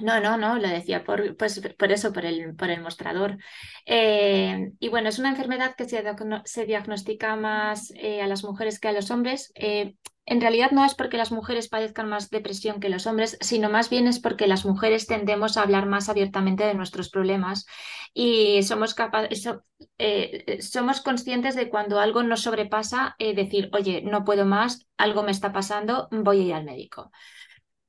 No, 0.00 0.20
no, 0.20 0.38
no, 0.38 0.56
lo 0.58 0.68
decía 0.68 1.04
por, 1.04 1.36
pues, 1.36 1.60
por 1.78 1.92
eso, 1.92 2.12
por 2.14 2.24
el, 2.24 2.56
por 2.56 2.70
el 2.70 2.80
mostrador. 2.80 3.36
Eh, 3.84 4.72
y 4.80 4.88
bueno, 4.88 5.10
es 5.10 5.18
una 5.18 5.28
enfermedad 5.28 5.74
que 5.76 5.84
se, 5.86 6.02
diagno- 6.02 6.40
se 6.46 6.64
diagnostica 6.64 7.36
más 7.36 7.92
eh, 7.96 8.22
a 8.22 8.26
las 8.26 8.42
mujeres 8.42 8.80
que 8.80 8.88
a 8.88 8.92
los 8.92 9.10
hombres. 9.10 9.52
Eh, 9.54 9.94
en 10.24 10.40
realidad 10.40 10.70
no 10.70 10.84
es 10.84 10.94
porque 10.94 11.18
las 11.18 11.30
mujeres 11.30 11.68
padezcan 11.68 12.08
más 12.08 12.30
depresión 12.30 12.80
que 12.80 12.88
los 12.88 13.06
hombres, 13.06 13.36
sino 13.42 13.68
más 13.68 13.90
bien 13.90 14.06
es 14.06 14.18
porque 14.18 14.46
las 14.46 14.64
mujeres 14.64 15.06
tendemos 15.06 15.56
a 15.56 15.62
hablar 15.62 15.84
más 15.86 16.08
abiertamente 16.08 16.64
de 16.64 16.74
nuestros 16.74 17.10
problemas 17.10 17.66
y 18.14 18.62
somos 18.62 18.94
capaces, 18.94 19.46
somos 20.60 21.00
conscientes 21.00 21.54
de 21.56 21.68
cuando 21.68 21.98
algo 22.00 22.22
nos 22.22 22.42
sobrepasa, 22.42 23.16
decir, 23.18 23.68
oye, 23.72 24.02
no 24.02 24.24
puedo 24.24 24.46
más, 24.46 24.86
algo 24.96 25.22
me 25.22 25.32
está 25.32 25.52
pasando, 25.52 26.08
voy 26.10 26.40
a 26.40 26.44
ir 26.44 26.54
al 26.54 26.64
médico. 26.64 27.10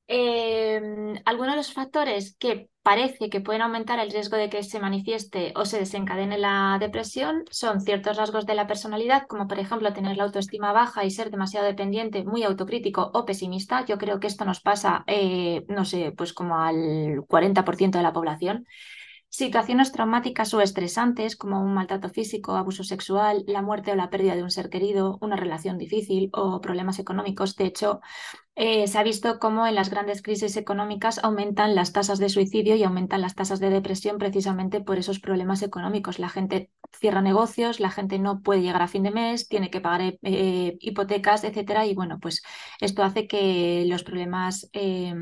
Eh, 0.06 0.80
algunos 1.24 1.52
de 1.54 1.56
los 1.56 1.72
factores 1.72 2.36
que 2.38 2.68
parece 2.82 3.30
que 3.30 3.40
pueden 3.40 3.62
aumentar 3.62 3.98
el 3.98 4.10
riesgo 4.10 4.36
de 4.36 4.50
que 4.50 4.62
se 4.62 4.78
manifieste 4.78 5.54
o 5.56 5.64
se 5.64 5.78
desencadene 5.78 6.36
la 6.36 6.76
depresión 6.78 7.44
son 7.50 7.80
ciertos 7.80 8.18
rasgos 8.18 8.44
de 8.44 8.54
la 8.54 8.66
personalidad, 8.66 9.26
como 9.26 9.48
por 9.48 9.58
ejemplo 9.58 9.94
tener 9.94 10.18
la 10.18 10.24
autoestima 10.24 10.72
baja 10.72 11.04
y 11.04 11.10
ser 11.10 11.30
demasiado 11.30 11.64
dependiente, 11.66 12.24
muy 12.24 12.42
autocrítico 12.42 13.10
o 13.14 13.24
pesimista. 13.24 13.86
Yo 13.86 13.96
creo 13.96 14.20
que 14.20 14.26
esto 14.26 14.44
nos 14.44 14.60
pasa, 14.60 15.04
eh, 15.06 15.64
no 15.68 15.86
sé, 15.86 16.12
pues 16.14 16.34
como 16.34 16.58
al 16.58 17.22
40% 17.26 17.96
de 17.98 18.04
la 18.04 18.12
población. 18.12 18.66
Situaciones 19.36 19.90
traumáticas 19.90 20.54
o 20.54 20.60
estresantes 20.60 21.34
como 21.34 21.60
un 21.60 21.74
maltrato 21.74 22.08
físico, 22.08 22.54
abuso 22.54 22.84
sexual, 22.84 23.42
la 23.48 23.62
muerte 23.62 23.90
o 23.90 23.96
la 23.96 24.08
pérdida 24.08 24.36
de 24.36 24.44
un 24.44 24.50
ser 24.52 24.70
querido, 24.70 25.18
una 25.20 25.34
relación 25.34 25.76
difícil 25.76 26.30
o 26.32 26.60
problemas 26.60 27.00
económicos. 27.00 27.56
De 27.56 27.64
hecho, 27.64 28.00
eh, 28.54 28.86
se 28.86 28.96
ha 28.96 29.02
visto 29.02 29.40
cómo 29.40 29.66
en 29.66 29.74
las 29.74 29.90
grandes 29.90 30.22
crisis 30.22 30.56
económicas 30.56 31.18
aumentan 31.18 31.74
las 31.74 31.92
tasas 31.92 32.20
de 32.20 32.28
suicidio 32.28 32.76
y 32.76 32.84
aumentan 32.84 33.22
las 33.22 33.34
tasas 33.34 33.58
de 33.58 33.70
depresión 33.70 34.18
precisamente 34.18 34.80
por 34.80 34.98
esos 34.98 35.18
problemas 35.18 35.62
económicos. 35.62 36.20
La 36.20 36.28
gente 36.28 36.70
cierra 36.92 37.20
negocios, 37.20 37.80
la 37.80 37.90
gente 37.90 38.20
no 38.20 38.40
puede 38.40 38.62
llegar 38.62 38.82
a 38.82 38.86
fin 38.86 39.02
de 39.02 39.10
mes, 39.10 39.48
tiene 39.48 39.68
que 39.68 39.80
pagar 39.80 40.16
eh, 40.22 40.76
hipotecas, 40.78 41.42
etcétera. 41.42 41.86
Y 41.86 41.94
bueno, 41.94 42.20
pues 42.20 42.44
esto 42.80 43.02
hace 43.02 43.26
que 43.26 43.84
los 43.88 44.04
problemas 44.04 44.70
eh, 44.72 45.12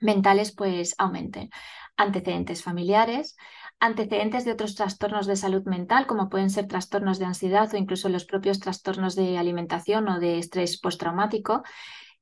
mentales 0.00 0.50
pues 0.50 0.96
aumenten. 0.98 1.50
Antecedentes 1.98 2.62
familiares, 2.62 3.36
antecedentes 3.80 4.44
de 4.44 4.52
otros 4.52 4.74
trastornos 4.74 5.26
de 5.26 5.36
salud 5.36 5.64
mental, 5.64 6.06
como 6.06 6.30
pueden 6.30 6.48
ser 6.48 6.66
trastornos 6.66 7.18
de 7.18 7.26
ansiedad 7.26 7.68
o 7.74 7.76
incluso 7.76 8.08
los 8.08 8.24
propios 8.24 8.60
trastornos 8.60 9.14
de 9.14 9.36
alimentación 9.36 10.08
o 10.08 10.18
de 10.18 10.38
estrés 10.38 10.80
postraumático. 10.80 11.62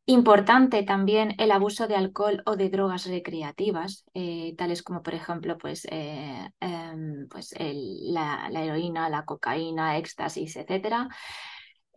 Importante 0.09 0.83
también 0.83 1.35
el 1.39 1.51
abuso 1.51 1.89
de 1.89 1.97
alcohol 1.97 2.43
o 2.47 2.57
de 2.57 2.71
drogas 2.71 3.07
recreativas, 3.07 4.05
eh, 4.15 4.55
tales 4.57 4.83
como 4.83 5.03
por 5.03 5.15
ejemplo 5.15 5.59
pues, 5.59 5.85
eh, 5.91 6.49
eh, 6.61 7.27
pues 7.29 7.55
la, 7.59 8.49
la, 8.51 8.63
heroína, 8.63 9.09
la 9.09 9.25
cocaína, 9.25 9.99
éxtasis, 9.99 10.57
etcétera. 10.57 11.09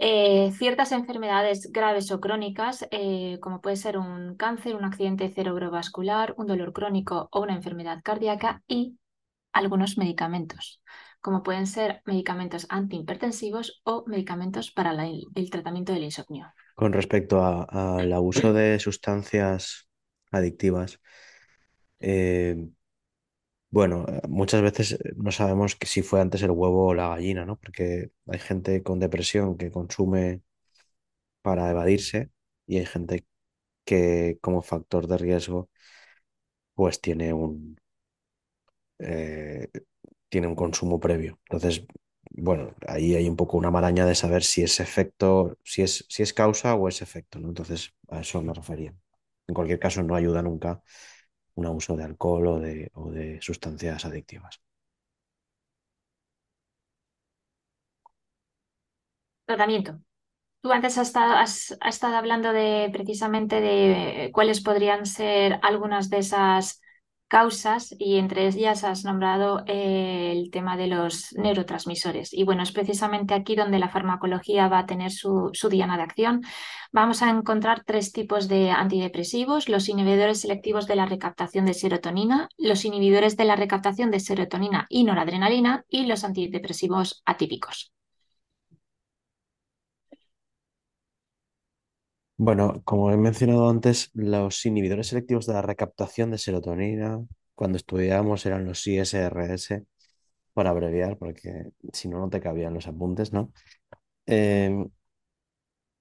Eh, 0.01 0.53
ciertas 0.53 0.93
enfermedades 0.93 1.73
graves 1.73 2.09
o 2.11 2.21
crónicas, 2.21 2.87
eh, 2.89 3.37
como 3.41 3.59
puede 3.59 3.75
ser 3.75 3.97
un 3.97 4.37
cáncer, 4.37 4.75
un 4.75 4.85
accidente 4.85 5.27
cerebrovascular, 5.29 6.33
un 6.37 6.47
dolor 6.47 6.71
crónico 6.71 7.27
o 7.33 7.41
una 7.41 7.53
enfermedad 7.53 7.99
cardíaca 8.01 8.63
y 8.65 8.97
algunos 9.51 9.97
medicamentos, 9.97 10.81
como 11.19 11.43
pueden 11.43 11.67
ser 11.67 12.01
medicamentos 12.05 12.65
antihipertensivos 12.69 13.81
o 13.83 14.05
medicamentos 14.07 14.71
para 14.71 14.93
el 14.93 15.49
tratamiento 15.51 15.91
del 15.91 16.05
insomnio. 16.05 16.47
Con 16.75 16.93
respecto 16.93 17.43
al 17.43 18.13
abuso 18.13 18.53
de 18.53 18.79
sustancias 18.79 19.89
adictivas, 20.31 21.01
eh, 21.99 22.69
bueno, 23.71 24.05
eh, 24.07 24.21
muchas 24.27 24.61
veces 24.61 24.93
eh, 24.93 25.13
no 25.17 25.31
sabemos 25.31 25.77
si 25.85 26.01
fue 26.01 26.21
antes 26.21 26.41
el 26.43 26.51
huevo 26.51 26.87
o 26.87 26.93
la 26.93 27.09
gallina, 27.09 27.45
¿no? 27.45 27.57
Porque 27.57 28.11
hay 28.27 28.39
gente 28.39 28.83
con 28.83 28.99
depresión 28.99 29.57
que 29.57 29.71
consume 29.71 30.41
para 31.41 31.69
evadirse 31.71 32.31
y 32.67 32.77
hay 32.77 32.85
gente 32.85 33.25
que 33.85 34.39
como 34.41 34.61
factor 34.63 35.07
de 35.07 35.17
riesgo 35.17 35.69
pues 36.73 36.99
tiene 36.99 37.31
un, 37.33 37.77
eh, 38.99 39.69
tiene 40.29 40.47
un 40.47 40.55
consumo 40.55 40.99
previo. 40.99 41.39
Entonces, 41.49 41.85
bueno, 42.31 42.75
ahí 42.87 43.15
hay 43.15 43.27
un 43.29 43.35
poco 43.35 43.57
una 43.57 43.71
maraña 43.71 44.05
de 44.05 44.15
saber 44.15 44.43
si 44.43 44.61
es 44.63 44.79
efecto, 44.79 45.57
si 45.63 45.81
es, 45.83 46.05
si 46.09 46.23
es 46.23 46.33
causa 46.33 46.75
o 46.75 46.87
es 46.87 47.01
efecto, 47.01 47.39
¿no? 47.39 47.49
Entonces, 47.49 47.93
a 48.09 48.21
eso 48.21 48.41
me 48.41 48.53
refería. 48.53 48.93
En 49.47 49.55
cualquier 49.55 49.79
caso, 49.79 50.03
no 50.03 50.15
ayuda 50.15 50.41
nunca 50.43 50.81
un 51.59 51.65
abuso 51.67 51.95
de 51.97 52.03
alcohol 52.05 52.45
o 52.47 52.59
de, 52.65 52.75
o 52.93 53.03
de 53.11 53.25
sustancias 53.41 54.05
adictivas. 54.05 54.53
Tratamiento. 59.45 59.99
Tú 60.61 60.71
antes 60.73 60.97
has 60.97 61.07
estado, 61.09 61.35
has- 61.35 61.77
has 61.81 61.95
estado 61.95 62.17
hablando 62.17 62.53
de 62.53 62.89
precisamente 62.93 63.61
de 63.61 64.31
cuáles 64.33 64.61
podrían 64.61 65.05
ser 65.05 65.59
algunas 65.63 66.09
de 66.09 66.19
esas 66.19 66.81
causas 67.29 67.95
y 67.97 68.17
entre 68.17 68.47
ellas 68.47 68.83
has 68.83 69.05
nombrado 69.05 69.63
eh, 69.67 70.33
el 70.35 70.51
tema 70.51 70.75
de 70.75 70.87
los 70.87 71.31
neurotransmisores. 71.33 72.33
Y 72.33 72.43
bueno, 72.43 72.63
es 72.63 72.71
precisamente 72.71 73.33
aquí 73.33 73.55
donde 73.55 73.79
la 73.79 73.87
farmacología 73.87 74.67
va 74.67 74.79
a 74.79 74.85
tener 74.85 75.11
su, 75.11 75.51
su 75.53 75.69
diana 75.69 75.95
de 75.95 76.03
acción. 76.03 76.41
Vamos 76.91 77.21
a 77.21 77.29
encontrar 77.29 77.83
tres 77.85 78.11
tipos 78.11 78.47
de 78.47 78.71
antidepresivos, 78.71 79.69
los 79.69 79.87
inhibidores 79.87 80.41
selectivos 80.41 80.87
de 80.87 80.95
la 80.95 81.05
recaptación 81.05 81.65
de 81.65 81.75
serotonina, 81.75 82.49
los 82.57 82.83
inhibidores 82.83 83.37
de 83.37 83.45
la 83.45 83.55
recaptación 83.55 84.11
de 84.11 84.19
serotonina 84.19 84.87
y 84.89 85.03
noradrenalina 85.03 85.85
y 85.87 86.07
los 86.07 86.23
antidepresivos 86.23 87.21
atípicos. 87.25 87.93
Bueno, 92.41 92.81
como 92.85 93.11
he 93.11 93.17
mencionado 93.17 93.69
antes, 93.69 94.11
los 94.13 94.65
inhibidores 94.65 95.07
selectivos 95.07 95.45
de 95.45 95.53
la 95.53 95.61
recaptación 95.61 96.31
de 96.31 96.37
serotonina, 96.37 97.19
cuando 97.53 97.77
estudiábamos 97.77 98.45
eran 98.45 98.63
los 98.65 98.85
ISRS, 98.87 99.83
por 100.53 100.65
abreviar, 100.67 101.17
porque 101.17 101.71
si 101.93 102.07
no, 102.09 102.19
no 102.19 102.29
te 102.29 102.39
cabían 102.41 102.73
los 102.73 102.87
apuntes, 102.87 103.33
¿no? 103.33 103.51
Eh, 104.27 104.85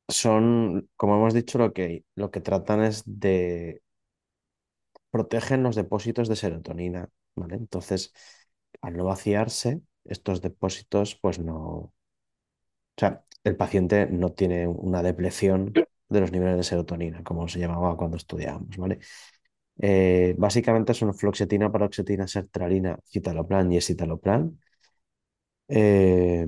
son, 0.08 0.88
como 0.96 1.16
hemos 1.16 1.34
dicho, 1.34 1.58
lo 1.58 1.72
que, 1.72 2.04
lo 2.14 2.30
que 2.30 2.40
tratan 2.40 2.82
es 2.82 3.02
de 3.06 3.82
protegen 5.10 5.62
los 5.62 5.76
depósitos 5.76 6.28
de 6.28 6.36
serotonina, 6.36 7.08
¿vale? 7.34 7.56
Entonces, 7.56 8.12
al 8.82 8.96
no 8.96 9.04
vaciarse, 9.04 9.82
estos 10.04 10.40
depósitos, 10.42 11.16
pues 11.20 11.38
no, 11.38 11.56
o 11.58 11.92
sea, 12.96 13.24
el 13.44 13.56
paciente 13.56 14.06
no 14.06 14.32
tiene 14.32 14.66
una 14.68 15.02
depleción 15.02 15.78
de 16.08 16.20
los 16.20 16.32
niveles 16.32 16.56
de 16.56 16.62
serotonina, 16.64 17.22
como 17.22 17.48
se 17.48 17.58
llamaba 17.58 17.96
cuando 17.96 18.16
estudiábamos, 18.16 18.76
¿vale? 18.76 18.98
Eh, 19.80 20.34
básicamente 20.38 20.94
son 20.94 21.14
fluoxetina, 21.14 21.70
paroxetina, 21.72 22.26
sertralina, 22.26 22.98
citalopram 23.06 23.70
y 23.72 23.76
escitalopram. 23.78 24.58
Eh, 25.68 26.46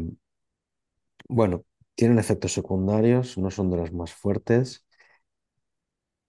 bueno, 1.28 1.64
tienen 1.94 2.18
efectos 2.18 2.52
secundarios, 2.52 3.38
no 3.38 3.50
son 3.50 3.70
de 3.70 3.76
los 3.78 3.92
más 3.92 4.12
fuertes. 4.12 4.84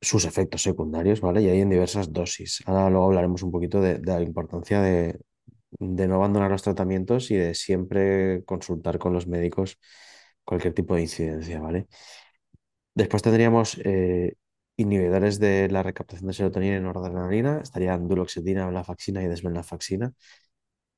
Sus 0.04 0.26
efectos 0.26 0.63
secundarios, 0.63 1.22
¿vale? 1.22 1.41
Y 1.44 1.50
hay 1.50 1.60
en 1.62 1.70
diversas 1.70 2.12
dosis. 2.12 2.63
Ahora 2.65 2.89
luego 2.89 3.06
hablaremos 3.06 3.44
un 3.44 3.52
poquito 3.52 3.80
de, 3.82 4.00
la 4.00 4.20
importancia 4.22 4.82
de 4.82 5.20
no 5.80 6.15
abandonar 6.15 6.52
los 6.52 6.63
tratamientos 6.63 7.32
y 7.32 7.36
de 7.36 7.54
siempre 7.56 8.44
consultar 8.46 9.00
con 9.00 9.13
los 9.13 9.28
médicos 9.28 9.80
cualquier 10.44 10.74
tipo 10.74 10.96
de 10.96 11.02
incidencia, 11.02 11.60
¿vale? 11.62 11.88
Después 12.93 13.23
tendríamos 13.23 13.77
eh, 13.84 14.36
inhibidores 14.77 15.39
de 15.39 15.69
la 15.69 15.84
recaptación 15.84 16.27
de 16.27 16.34
serotonina 16.34 16.77
y 16.77 16.82
noradrenalina, 16.82 17.62
estarían 17.62 18.08
duloxetina, 18.08 18.65
venlafaxina 18.65 19.23
y 19.23 19.27
desvenlafaxina, 19.27 20.13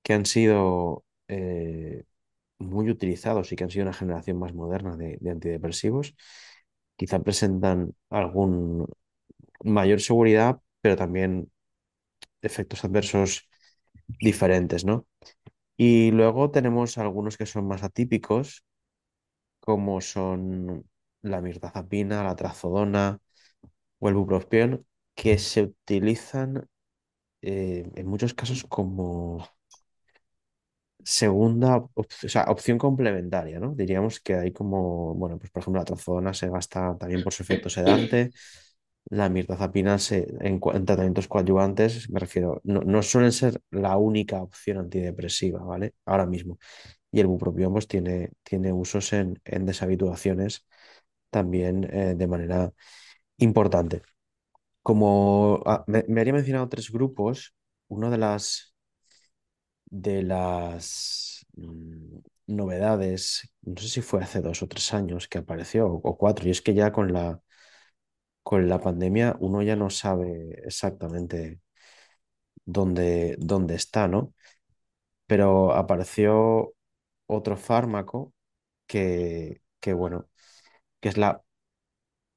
que 0.03 0.13
han 0.13 0.25
sido 0.25 1.05
eh, 1.27 2.05
muy 2.59 2.89
utilizados 2.91 3.51
y 3.51 3.55
que 3.57 3.65
han 3.65 3.71
sido 3.71 3.83
una 3.85 3.93
generación 3.93 4.39
más 4.39 4.53
moderna 4.53 4.97
de, 4.97 5.17
de 5.21 5.31
antidepresivos. 5.31 6.15
Quizá 6.97 7.19
presentan 7.23 7.95
algún 8.09 8.87
mayor 9.63 10.01
seguridad, 10.01 10.61
pero 10.81 10.95
también 10.97 11.51
efectos 12.41 12.83
adversos 12.85 13.49
diferentes, 14.07 14.85
¿no? 14.85 15.07
Y 15.77 16.11
luego 16.11 16.51
tenemos 16.51 16.97
algunos 16.99 17.37
que 17.37 17.45
son 17.47 17.67
más 17.67 17.83
atípicos, 17.83 18.65
como 19.59 20.01
son 20.01 20.85
la 21.23 21.41
mirtazapina, 21.41 22.23
la 22.23 22.35
trazodona 22.37 23.19
o 23.99 24.09
el 24.09 24.15
bupropión, 24.15 24.85
que 25.15 25.37
se 25.39 25.63
utilizan 25.63 26.69
eh, 27.41 27.89
en 27.95 28.07
muchos 28.07 28.33
casos 28.35 28.65
como 28.65 29.47
segunda 31.03 31.77
o 31.77 32.05
sea, 32.09 32.45
opción 32.45 32.77
complementaria, 32.77 33.59
¿no? 33.59 33.73
Diríamos 33.75 34.19
que 34.21 34.35
hay 34.35 34.51
como, 34.53 35.13
bueno, 35.15 35.37
pues 35.37 35.51
por 35.51 35.61
ejemplo 35.61 35.81
la 35.81 35.85
trazodona 35.85 36.33
se 36.33 36.49
gasta 36.49 36.97
también 36.97 37.23
por 37.23 37.33
su 37.33 37.43
efecto 37.43 37.69
sedante, 37.69 38.31
la 39.09 39.29
mirtazapina 39.29 39.99
se, 39.99 40.27
en, 40.41 40.59
en 40.73 40.85
tratamientos 40.85 41.27
coadyuvantes, 41.27 42.09
me 42.09 42.19
refiero, 42.19 42.61
no, 42.63 42.81
no 42.81 43.03
suelen 43.03 43.31
ser 43.33 43.61
la 43.71 43.97
única 43.97 44.41
opción 44.41 44.77
antidepresiva, 44.79 45.63
¿vale? 45.63 45.93
Ahora 46.05 46.25
mismo. 46.25 46.59
Y 47.11 47.21
el 47.21 47.27
bupropión 47.27 47.73
pues 47.73 47.87
tiene, 47.87 48.31
tiene 48.43 48.73
usos 48.73 49.13
en, 49.13 49.41
en 49.45 49.65
deshabituaciones 49.65 50.65
también 51.33 51.85
eh, 51.93 52.15
de 52.17 52.27
manera 52.27 52.73
importante. 53.37 54.03
Como 54.83 55.61
ah, 55.67 55.83
me, 55.87 55.99
habría 56.19 56.33
mencionado 56.33 56.69
tres 56.69 56.91
grupos, 56.91 57.55
una 57.89 58.09
de 58.11 58.17
las 58.19 58.75
de 59.85 60.23
las 60.23 61.45
mm, 61.55 62.17
novedades, 62.47 63.49
no 63.61 63.81
sé 63.81 63.87
si 63.89 64.01
fue 64.01 64.21
hace 64.23 64.41
dos 64.41 64.61
o 64.63 64.67
tres 64.67 64.93
años 64.93 65.27
que 65.27 65.39
apareció, 65.39 65.87
o, 65.87 65.95
o 66.03 66.17
cuatro, 66.17 66.47
y 66.47 66.51
es 66.51 66.61
que 66.61 66.73
ya 66.73 66.91
con 66.91 67.13
la, 67.13 67.41
con 68.43 68.69
la 68.69 68.79
pandemia 68.79 69.35
uno 69.39 69.61
ya 69.61 69.75
no 69.75 69.89
sabe 69.89 70.51
exactamente 70.65 71.59
dónde, 72.65 73.35
dónde 73.39 73.75
está, 73.75 74.07
¿no? 74.07 74.33
Pero 75.27 75.73
apareció 75.73 76.75
otro 77.27 77.57
fármaco 77.57 78.33
que, 78.87 79.61
que, 79.79 79.93
bueno, 79.93 80.29
que 81.03 81.09
es 81.11 81.17
la 81.19 81.43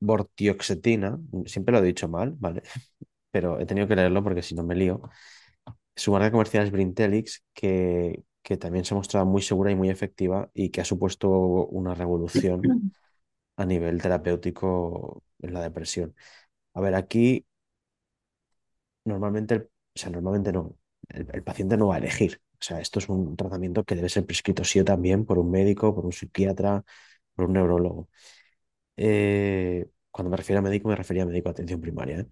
bortioxetina, 0.01 1.19
siempre 1.47 1.73
lo 1.73 1.81
he 1.81 1.83
dicho 1.87 2.09
mal, 2.09 2.35
¿vale? 2.39 2.63
Pero 3.31 3.61
he 3.61 3.67
tenido 3.67 3.89
que 3.89 3.97
leerlo 3.97 4.23
porque 4.25 4.43
si 4.43 4.55
no 4.55 4.65
me 4.65 4.75
lío. 4.77 5.03
Su 5.97 6.13
marca 6.13 6.31
comercial 6.33 6.65
es 6.65 6.71
Brintelix, 6.73 7.45
que, 7.55 8.25
que 8.43 8.57
también 8.59 8.85
se 8.85 8.95
ha 8.95 8.97
mostrado 8.99 9.27
muy 9.27 9.43
segura 9.43 9.71
y 9.71 9.77
muy 9.77 9.91
efectiva 9.91 10.51
y 10.55 10.71
que 10.71 10.81
ha 10.83 10.85
supuesto 10.85 11.29
una 11.31 11.95
revolución 11.95 12.77
a 13.57 13.67
nivel 13.67 14.03
terapéutico 14.03 15.25
en 15.41 15.55
la 15.55 15.63
depresión. 15.63 16.15
A 16.75 16.81
ver, 16.83 16.95
aquí 16.97 17.47
normalmente, 19.05 19.55
el- 19.55 19.63
o 19.63 19.99
sea, 19.99 20.11
normalmente 20.11 20.53
no, 20.53 20.77
el, 21.09 21.27
el 21.33 21.43
paciente 21.43 21.77
no 21.77 21.89
va 21.89 21.97
a 21.97 21.99
elegir. 21.99 22.41
O 22.61 22.65
sea, 22.65 22.81
esto 22.81 22.99
es 22.99 23.09
un 23.09 23.37
tratamiento 23.37 23.85
que 23.85 23.95
debe 23.97 24.09
ser 24.09 24.27
prescrito 24.27 24.65
sí 24.65 24.81
o 24.81 24.85
también 24.85 25.25
por 25.27 25.39
un 25.39 25.51
médico, 25.51 25.95
por 25.95 26.05
un 26.07 26.13
psiquiatra, 26.13 26.85
por 27.35 27.47
un 27.47 27.53
neurólogo. 27.55 28.09
Eh, 28.97 29.87
cuando 30.11 30.31
me 30.31 30.37
refiero 30.37 30.61
a 30.61 30.63
médico, 30.63 30.89
me 30.89 30.97
refería 30.97 31.23
a 31.25 31.27
médico 31.27 31.49
de 31.49 31.53
atención 31.53 31.81
primaria, 31.81 32.21
¿eh? 32.21 32.27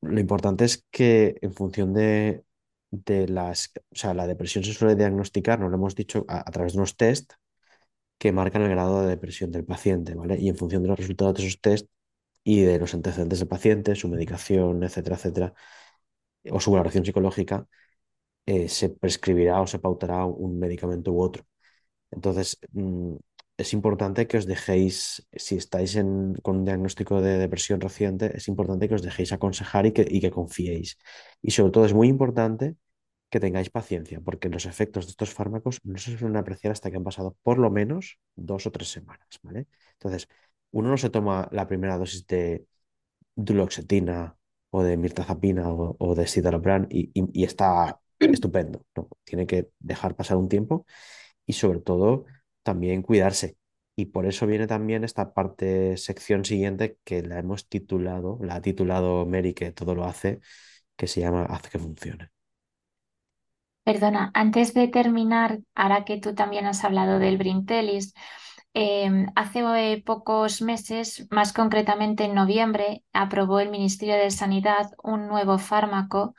Lo 0.00 0.20
importante 0.20 0.64
es 0.64 0.84
que 0.90 1.36
en 1.40 1.54
función 1.54 1.94
de, 1.94 2.44
de 2.90 3.26
las, 3.28 3.72
o 3.90 3.96
sea, 3.96 4.12
la 4.14 4.26
depresión 4.26 4.62
se 4.64 4.74
suele 4.74 4.96
diagnosticar, 4.96 5.58
nos 5.60 5.70
lo 5.70 5.76
hemos 5.76 5.94
dicho, 5.94 6.24
a, 6.28 6.40
a 6.48 6.52
través 6.52 6.72
de 6.74 6.78
unos 6.78 6.96
test 6.96 7.32
que 8.18 8.32
marcan 8.32 8.62
el 8.62 8.70
grado 8.70 9.02
de 9.02 9.08
depresión 9.08 9.52
del 9.52 9.64
paciente, 9.66 10.14
¿vale? 10.14 10.38
Y 10.40 10.48
en 10.50 10.56
función 10.56 10.82
de 10.82 10.88
los 10.90 10.98
resultados 10.98 11.34
de 11.36 11.44
esos 11.46 11.60
test 11.60 11.88
y 12.44 12.62
de 12.62 12.78
los 12.78 12.94
antecedentes 12.94 13.40
del 13.40 13.48
paciente, 13.48 13.94
su 13.96 14.08
medicación, 14.08 14.82
etcétera, 14.84 15.16
etcétera, 15.16 15.54
o 16.50 16.60
su 16.60 16.70
valoración 16.72 17.04
psicológica, 17.04 17.66
eh, 18.46 18.68
se 18.68 18.90
prescribirá 18.90 19.60
o 19.62 19.66
se 19.66 19.78
pautará 19.80 20.24
un 20.26 20.58
medicamento 20.58 21.12
u 21.12 21.22
otro. 21.22 21.44
Entonces, 22.10 22.58
mm, 22.72 23.16
es 23.56 23.72
importante 23.72 24.26
que 24.26 24.36
os 24.38 24.46
dejéis, 24.46 25.26
si 25.32 25.56
estáis 25.56 25.96
en- 25.96 26.34
con 26.42 26.56
un 26.58 26.64
diagnóstico 26.64 27.20
de 27.22 27.38
depresión 27.38 27.80
reciente, 27.80 28.36
es 28.36 28.48
importante 28.48 28.88
que 28.88 28.96
os 28.96 29.02
dejéis 29.02 29.32
aconsejar 29.32 29.86
y 29.86 29.92
que, 29.92 30.06
y 30.08 30.20
que 30.20 30.30
confiéis. 30.30 30.98
Y 31.42 31.50
sobre 31.52 31.70
todo 31.72 31.84
es 31.86 31.94
muy 31.94 32.08
importante 32.08 32.76
que 33.30 33.40
tengáis 33.40 33.70
paciencia, 33.70 34.20
porque 34.20 34.48
los 34.48 34.66
efectos 34.66 35.06
de 35.06 35.10
estos 35.10 35.34
fármacos 35.34 35.80
no 35.84 35.98
se 35.98 36.16
suelen 36.18 36.36
apreciar 36.36 36.72
hasta 36.72 36.90
que 36.90 36.96
han 36.96 37.04
pasado 37.04 37.36
por 37.42 37.58
lo 37.58 37.70
menos 37.70 38.18
dos 38.36 38.66
o 38.66 38.70
tres 38.72 38.88
semanas, 38.90 39.28
¿vale? 39.42 39.66
Entonces, 39.94 40.28
uno 40.72 40.90
no 40.90 40.96
se 40.96 41.10
toma 41.10 41.48
la 41.52 41.66
primera 41.66 41.98
dosis 41.98 42.26
de 42.26 42.66
duloxetina 43.36 44.36
o 44.70 44.82
de 44.82 44.96
mirtazapina 44.96 45.64
o, 45.70 46.14
de 46.14 46.26
citalopram 46.26 46.86
y, 46.90 47.10
y, 47.14 47.44
está 47.44 48.00
estupendo, 48.18 48.84
¿no? 48.96 49.08
Tiene 49.24 49.46
que 49.46 49.70
dejar 49.78 50.16
pasar 50.16 50.36
un 50.36 50.48
tiempo 50.48 50.86
y 51.46 51.54
sobre 51.54 51.80
todo 51.80 52.26
también 52.64 53.02
cuidarse. 53.02 53.56
Y 53.96 54.06
por 54.06 54.26
eso 54.26 54.46
viene 54.46 54.66
también 54.66 55.04
esta 55.04 55.34
parte, 55.34 55.96
sección 55.96 56.44
siguiente 56.44 56.98
que 57.04 57.22
la 57.22 57.38
hemos 57.38 57.68
titulado, 57.68 58.38
la 58.42 58.56
ha 58.56 58.62
titulado 58.62 59.24
Mary, 59.26 59.54
que 59.54 59.70
todo 59.72 59.94
lo 59.94 60.04
hace, 60.04 60.40
que 60.96 61.06
se 61.06 61.20
llama 61.20 61.44
Haz 61.44 61.68
que 61.70 61.78
funcione. 61.78 62.30
Perdona, 63.84 64.30
antes 64.34 64.74
de 64.74 64.88
terminar, 64.88 65.60
ahora 65.74 66.04
que 66.04 66.18
tú 66.18 66.34
también 66.34 66.66
has 66.66 66.84
hablado 66.84 67.18
del 67.18 67.36
Brintelis, 67.36 68.14
em, 68.72 69.26
hace 69.36 70.02
pocos 70.04 70.62
meses, 70.62 71.28
más 71.30 71.52
concretamente 71.52 72.24
en 72.24 72.34
noviembre, 72.34 73.04
aprobó 73.12 73.60
el 73.60 73.70
Ministerio 73.70 74.16
de 74.16 74.30
Sanidad 74.30 74.90
un 75.02 75.28
nuevo 75.28 75.58
fármaco 75.58 76.34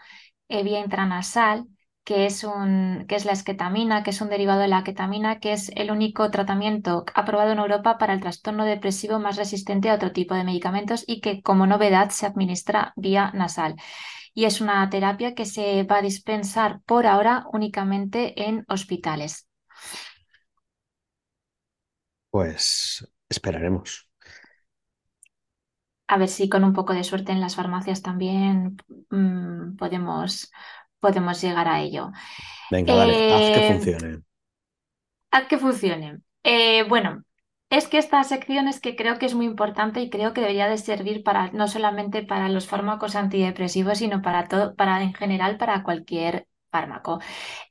vía 0.50 0.80
intranasal 0.80 1.68
que 2.06 2.26
es, 2.28 2.44
un, 2.46 3.06
que 3.10 3.16
es 3.16 3.26
la 3.26 3.34
esquetamina, 3.34 4.04
que 4.04 4.12
es 4.12 4.22
un 4.22 4.30
derivado 4.30 4.62
de 4.62 4.68
la 4.70 4.84
ketamina, 4.84 5.40
que 5.40 5.54
es 5.54 5.72
el 5.76 5.92
único 5.92 6.32
tratamiento 6.32 7.04
aprobado 7.16 7.52
en 7.52 7.60
Europa 7.60 7.98
para 7.98 8.14
el 8.14 8.22
trastorno 8.22 8.66
depresivo 8.66 9.20
más 9.20 9.38
resistente 9.38 9.90
a 9.90 9.96
otro 9.96 10.14
tipo 10.14 10.36
de 10.36 10.44
medicamentos 10.46 11.04
y 11.08 11.22
que 11.22 11.42
como 11.42 11.68
novedad 11.68 12.12
se 12.12 12.28
administra 12.28 12.94
vía 12.96 13.32
nasal. 13.34 13.76
Y 14.34 14.46
es 14.46 14.62
una 14.62 14.90
terapia 14.90 15.36
que 15.36 15.46
se 15.46 15.84
va 15.84 15.98
a 15.98 16.02
dispensar 16.04 16.82
por 16.86 17.08
ahora 17.08 17.46
únicamente 17.54 18.48
en 18.48 18.66
hospitales. 18.70 19.50
Pues 22.30 23.04
esperaremos. 23.30 24.08
A 26.08 26.18
ver 26.18 26.30
si 26.30 26.50
con 26.50 26.64
un 26.64 26.74
poco 26.74 26.94
de 26.94 27.04
suerte 27.04 27.32
en 27.32 27.42
las 27.42 27.56
farmacias 27.56 28.02
también 28.04 28.78
mm, 29.10 29.76
podemos 29.78 30.52
podemos 31.06 31.40
llegar 31.40 31.68
a 31.68 31.82
ello. 31.82 32.12
Venga, 32.72 32.96
vale, 32.96 33.32
haz 33.32 33.58
que 33.58 33.68
eh, 33.68 33.74
funcione. 33.74 34.20
Haz 35.30 35.48
que 35.48 35.58
funcione. 35.60 36.18
Eh, 36.44 36.84
bueno, 36.90 37.24
es 37.70 37.88
que 37.88 38.00
esta 38.00 38.24
sección 38.24 38.68
es 38.68 38.80
que 38.80 38.96
creo 38.96 39.20
que 39.20 39.28
es 39.28 39.36
muy 39.36 39.46
importante 39.46 40.02
y 40.02 40.10
creo 40.10 40.34
que 40.34 40.42
debería 40.42 40.68
de 40.68 40.80
servir 40.80 41.22
para 41.22 41.52
no 41.52 41.68
solamente 41.68 42.24
para 42.24 42.50
los 42.50 42.66
fármacos 42.66 43.16
antidepresivos, 43.16 44.00
sino 44.00 44.24
para 44.24 44.48
todo, 44.48 44.76
para 44.76 45.04
en 45.04 45.14
general 45.14 45.58
para 45.58 45.84
cualquier 45.84 46.48
fármaco. 46.72 47.20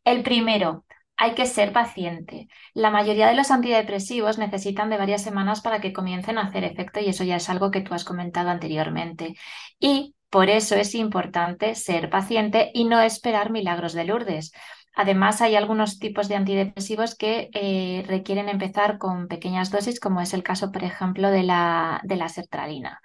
El 0.04 0.22
primero, 0.22 0.84
hay 1.16 1.34
que 1.34 1.46
ser 1.46 1.72
paciente. 1.72 2.46
La 2.72 2.90
mayoría 2.90 3.26
de 3.26 3.34
los 3.34 3.50
antidepresivos 3.50 4.38
necesitan 4.38 4.90
de 4.90 4.96
varias 4.96 5.22
semanas 5.22 5.60
para 5.60 5.80
que 5.80 5.92
comiencen 5.92 6.38
a 6.38 6.42
hacer 6.42 6.62
efecto 6.62 7.00
y 7.00 7.08
eso 7.08 7.24
ya 7.24 7.36
es 7.36 7.50
algo 7.50 7.72
que 7.72 7.80
tú 7.80 7.94
has 7.94 8.04
comentado 8.04 8.50
anteriormente. 8.50 9.34
Y 9.80 10.14
por 10.34 10.50
eso 10.50 10.74
es 10.74 10.96
importante 10.96 11.76
ser 11.76 12.10
paciente 12.10 12.72
y 12.74 12.86
no 12.86 13.00
esperar 13.00 13.52
milagros 13.52 13.92
de 13.92 14.02
Lourdes. 14.02 14.50
Además, 14.92 15.40
hay 15.40 15.54
algunos 15.54 16.00
tipos 16.00 16.26
de 16.26 16.34
antidepresivos 16.34 17.14
que 17.14 17.50
eh, 17.54 18.02
requieren 18.08 18.48
empezar 18.48 18.98
con 18.98 19.28
pequeñas 19.28 19.70
dosis, 19.70 20.00
como 20.00 20.20
es 20.20 20.34
el 20.34 20.42
caso, 20.42 20.72
por 20.72 20.82
ejemplo, 20.82 21.30
de 21.30 21.44
la, 21.44 22.00
de 22.02 22.16
la 22.16 22.28
sertralina. 22.28 23.00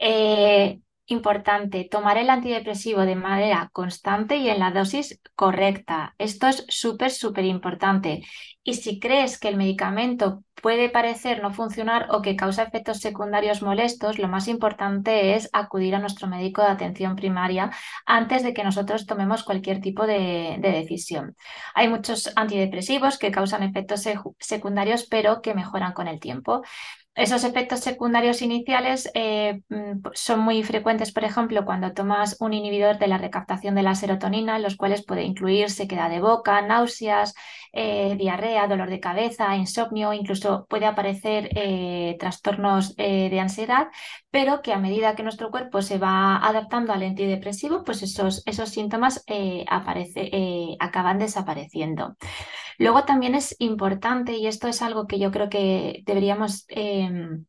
Eh, 0.00 0.80
Importante, 1.10 1.88
tomar 1.90 2.18
el 2.18 2.28
antidepresivo 2.28 3.00
de 3.00 3.16
manera 3.16 3.70
constante 3.72 4.36
y 4.36 4.50
en 4.50 4.58
la 4.58 4.72
dosis 4.72 5.18
correcta. 5.34 6.14
Esto 6.18 6.48
es 6.48 6.66
súper, 6.68 7.10
súper 7.10 7.46
importante. 7.46 8.22
Y 8.62 8.74
si 8.74 9.00
crees 9.00 9.38
que 9.40 9.48
el 9.48 9.56
medicamento 9.56 10.44
puede 10.60 10.90
parecer 10.90 11.40
no 11.40 11.50
funcionar 11.50 12.08
o 12.10 12.20
que 12.20 12.36
causa 12.36 12.62
efectos 12.64 12.98
secundarios 12.98 13.62
molestos, 13.62 14.18
lo 14.18 14.28
más 14.28 14.48
importante 14.48 15.34
es 15.34 15.48
acudir 15.54 15.94
a 15.94 15.98
nuestro 15.98 16.28
médico 16.28 16.60
de 16.60 16.68
atención 16.68 17.16
primaria 17.16 17.70
antes 18.04 18.42
de 18.42 18.52
que 18.52 18.64
nosotros 18.64 19.06
tomemos 19.06 19.44
cualquier 19.44 19.80
tipo 19.80 20.06
de, 20.06 20.58
de 20.60 20.72
decisión. 20.72 21.36
Hay 21.74 21.88
muchos 21.88 22.30
antidepresivos 22.36 23.16
que 23.16 23.30
causan 23.30 23.62
efectos 23.62 24.04
secundarios 24.38 25.06
pero 25.08 25.40
que 25.40 25.54
mejoran 25.54 25.94
con 25.94 26.06
el 26.06 26.20
tiempo. 26.20 26.62
Esos 27.18 27.42
efectos 27.42 27.80
secundarios 27.80 28.42
iniciales 28.42 29.10
eh, 29.12 29.60
mm, 29.70 30.06
son 30.14 30.38
muy 30.38 30.62
frecuentes, 30.62 31.10
por 31.10 31.24
ejemplo, 31.24 31.64
cuando 31.64 31.92
tomas 31.92 32.36
un 32.38 32.54
inhibidor 32.54 32.98
de 32.98 33.08
la 33.08 33.18
recaptación 33.18 33.74
de 33.74 33.82
la 33.82 33.96
serotonina, 33.96 34.60
los 34.60 34.76
cuales 34.76 35.04
puede 35.04 35.24
incluir 35.24 35.68
sequedad 35.68 36.10
de 36.10 36.20
boca, 36.20 36.62
náuseas, 36.62 37.34
eh, 37.72 38.14
diarrea, 38.16 38.68
dolor 38.68 38.88
de 38.88 39.00
cabeza, 39.00 39.56
insomnio, 39.56 40.12
incluso 40.12 40.66
puede 40.70 40.86
aparecer 40.86 41.48
eh, 41.56 42.16
trastornos 42.20 42.94
de 42.94 43.40
ansiedad, 43.40 43.88
pero 44.30 44.62
que 44.62 44.72
a 44.72 44.78
medida 44.78 45.16
que 45.16 45.24
nuestro 45.24 45.50
cuerpo 45.50 45.82
se 45.82 45.98
va 45.98 46.36
adaptando 46.36 46.92
al 46.92 47.02
antidepresivo, 47.02 47.82
pues 47.82 48.02
esos, 48.04 48.44
esos 48.46 48.68
síntomas 48.68 49.24
aparece, 49.68 50.76
acaban 50.78 51.18
desapareciendo. 51.18 52.16
Luego 52.78 53.04
también 53.04 53.34
es 53.34 53.56
importante, 53.58 54.36
y 54.36 54.46
esto 54.46 54.68
es 54.68 54.82
algo 54.82 55.06
que 55.06 55.18
yo 55.18 55.30
creo 55.32 55.48
que 55.50 56.02
deberíamos 56.06 56.64
em, 56.68 57.44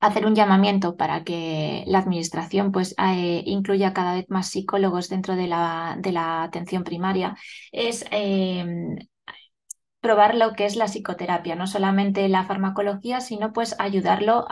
hacer 0.00 0.26
un 0.26 0.34
llamamiento 0.34 0.96
para 0.96 1.24
que 1.24 1.84
la 1.86 1.98
administración 1.98 2.72
pues, 2.72 2.94
eh, 2.98 3.42
incluya 3.46 3.92
cada 3.92 4.14
vez 4.14 4.26
más 4.28 4.48
psicólogos 4.48 5.08
dentro 5.08 5.36
de 5.36 5.46
la, 5.48 5.96
de 6.00 6.12
la 6.12 6.42
atención 6.44 6.84
primaria, 6.84 7.36
es 7.72 8.04
em, 8.10 8.96
probar 10.00 10.34
lo 10.34 10.54
que 10.54 10.64
es 10.66 10.76
la 10.76 10.86
psicoterapia, 10.86 11.54
no 11.56 11.66
solamente 11.66 12.28
la 12.28 12.44
farmacología, 12.44 13.20
sino 13.20 13.52
pues 13.52 13.76
ayudarlo 13.78 14.46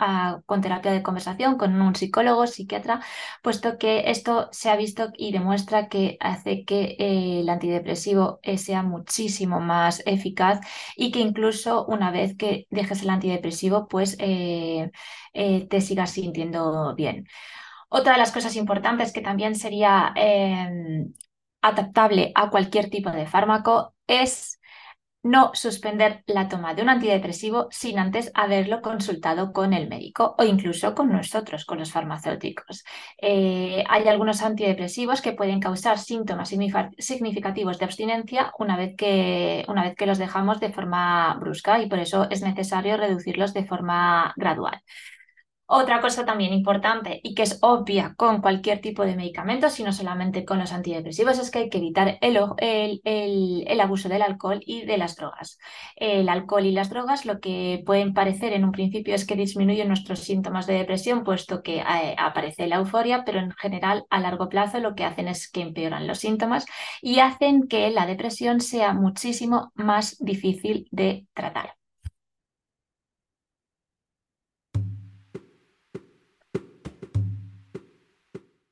con 0.45 0.61
terapia 0.61 0.91
de 0.91 1.03
conversación, 1.03 1.57
con 1.57 1.81
un 1.81 1.95
psicólogo, 1.95 2.45
psiquiatra, 2.47 3.01
puesto 3.41 3.77
que 3.77 4.11
esto 4.11 4.49
se 4.51 4.69
ha 4.69 4.75
visto 4.75 5.09
y 5.17 5.31
demuestra 5.31 5.89
que 5.89 6.17
hace 6.19 6.65
que 6.65 6.95
eh, 6.99 7.39
el 7.41 7.49
antidepresivo 7.49 8.39
eh, 8.43 8.57
sea 8.57 8.83
muchísimo 8.83 9.59
más 9.59 10.03
eficaz 10.05 10.59
y 10.95 11.11
que 11.11 11.19
incluso 11.19 11.85
una 11.85 12.11
vez 12.11 12.35
que 12.37 12.67
dejes 12.69 13.01
el 13.01 13.09
antidepresivo, 13.09 13.87
pues 13.87 14.17
eh, 14.19 14.91
te 15.33 15.81
sigas 15.81 16.11
sintiendo 16.11 16.93
bien. 16.95 17.25
Otra 17.89 18.13
de 18.13 18.19
las 18.19 18.31
cosas 18.31 18.55
importantes 18.55 19.11
que 19.13 19.21
también 19.21 19.55
sería 19.55 20.13
em, 20.15 21.13
adaptable 21.61 22.31
a 22.35 22.49
cualquier 22.49 22.89
tipo 22.89 23.11
de 23.11 23.27
fármaco 23.27 23.95
es 24.07 24.58
no 25.23 25.51
suspender 25.53 26.23
la 26.27 26.47
toma 26.47 26.73
de 26.73 26.81
un 26.81 26.89
antidepresivo 26.89 27.67
sin 27.71 27.99
antes 27.99 28.31
haberlo 28.33 28.81
consultado 28.81 29.51
con 29.51 29.73
el 29.73 29.89
médico 29.89 30.35
o 30.37 30.43
incluso 30.43 30.95
con 30.95 31.11
nosotros, 31.11 31.65
con 31.65 31.79
los 31.79 31.91
farmacéuticos. 31.91 32.83
Eh, 33.21 33.83
hay 33.87 34.07
algunos 34.07 34.41
antidepresivos 34.41 35.21
que 35.21 35.33
pueden 35.33 35.59
causar 35.59 35.97
síntomas 35.99 36.49
significativos 36.97 37.79
de 37.79 37.85
abstinencia 37.85 38.53
una 38.59 38.77
vez, 38.77 38.95
que, 38.95 39.65
una 39.67 39.83
vez 39.83 39.95
que 39.95 40.05
los 40.05 40.17
dejamos 40.17 40.59
de 40.59 40.71
forma 40.71 41.35
brusca 41.39 41.81
y 41.81 41.89
por 41.89 41.99
eso 41.99 42.27
es 42.29 42.41
necesario 42.41 42.97
reducirlos 42.97 43.53
de 43.53 43.65
forma 43.65 44.33
gradual. 44.37 44.81
Otra 45.71 46.01
cosa 46.01 46.25
también 46.25 46.51
importante 46.51 47.19
y 47.21 47.35
que 47.35 47.43
es 47.43 47.59
obvia 47.61 48.15
con 48.17 48.41
cualquier 48.41 48.81
tipo 48.81 49.05
de 49.05 49.15
medicamento, 49.15 49.69
sino 49.69 49.93
solamente 49.93 50.43
con 50.43 50.57
los 50.57 50.73
antidepresivos, 50.73 51.37
es 51.37 51.51
que 51.51 51.59
hay 51.59 51.69
que 51.69 51.77
evitar 51.77 52.17
el, 52.21 52.37
abuso 53.79 54.09
del 54.09 54.23
alcohol 54.23 54.61
y 54.65 54.85
de 54.85 54.97
las 54.97 55.15
drogas. 55.15 55.59
El 55.95 56.27
alcohol 56.27 56.65
y 56.65 56.71
las 56.71 56.89
drogas 56.89 57.27
lo 57.27 57.39
que 57.39 57.83
pueden 57.85 58.15
parecer 58.15 58.53
en 58.53 58.65
un 58.65 58.71
principio 58.71 59.13
es 59.13 59.27
que 59.27 59.35
disminuyen 59.35 59.89
nuestros 59.89 60.21
síntomas 60.21 60.65
de 60.65 60.73
depresión, 60.73 61.23
puesto 61.23 61.61
que 61.61 61.77
eh, 61.81 62.15
aparece 62.17 62.65
la 62.65 62.77
euforia, 62.77 63.23
pero 63.23 63.37
en 63.37 63.51
general 63.51 64.05
a 64.09 64.19
largo 64.19 64.49
plazo 64.49 64.79
lo 64.79 64.95
que 64.95 65.05
hacen 65.05 65.27
es 65.27 65.51
que 65.51 65.61
empeoran 65.61 66.07
los 66.07 66.17
síntomas 66.17 66.65
y 66.99 67.19
hacen 67.19 67.67
que 67.67 67.91
la 67.91 68.07
depresión 68.07 68.59
sea 68.59 68.93
muchísimo 68.93 69.71
más 69.75 70.17
difícil 70.19 70.87
de 70.89 71.27
tratar. 71.35 71.78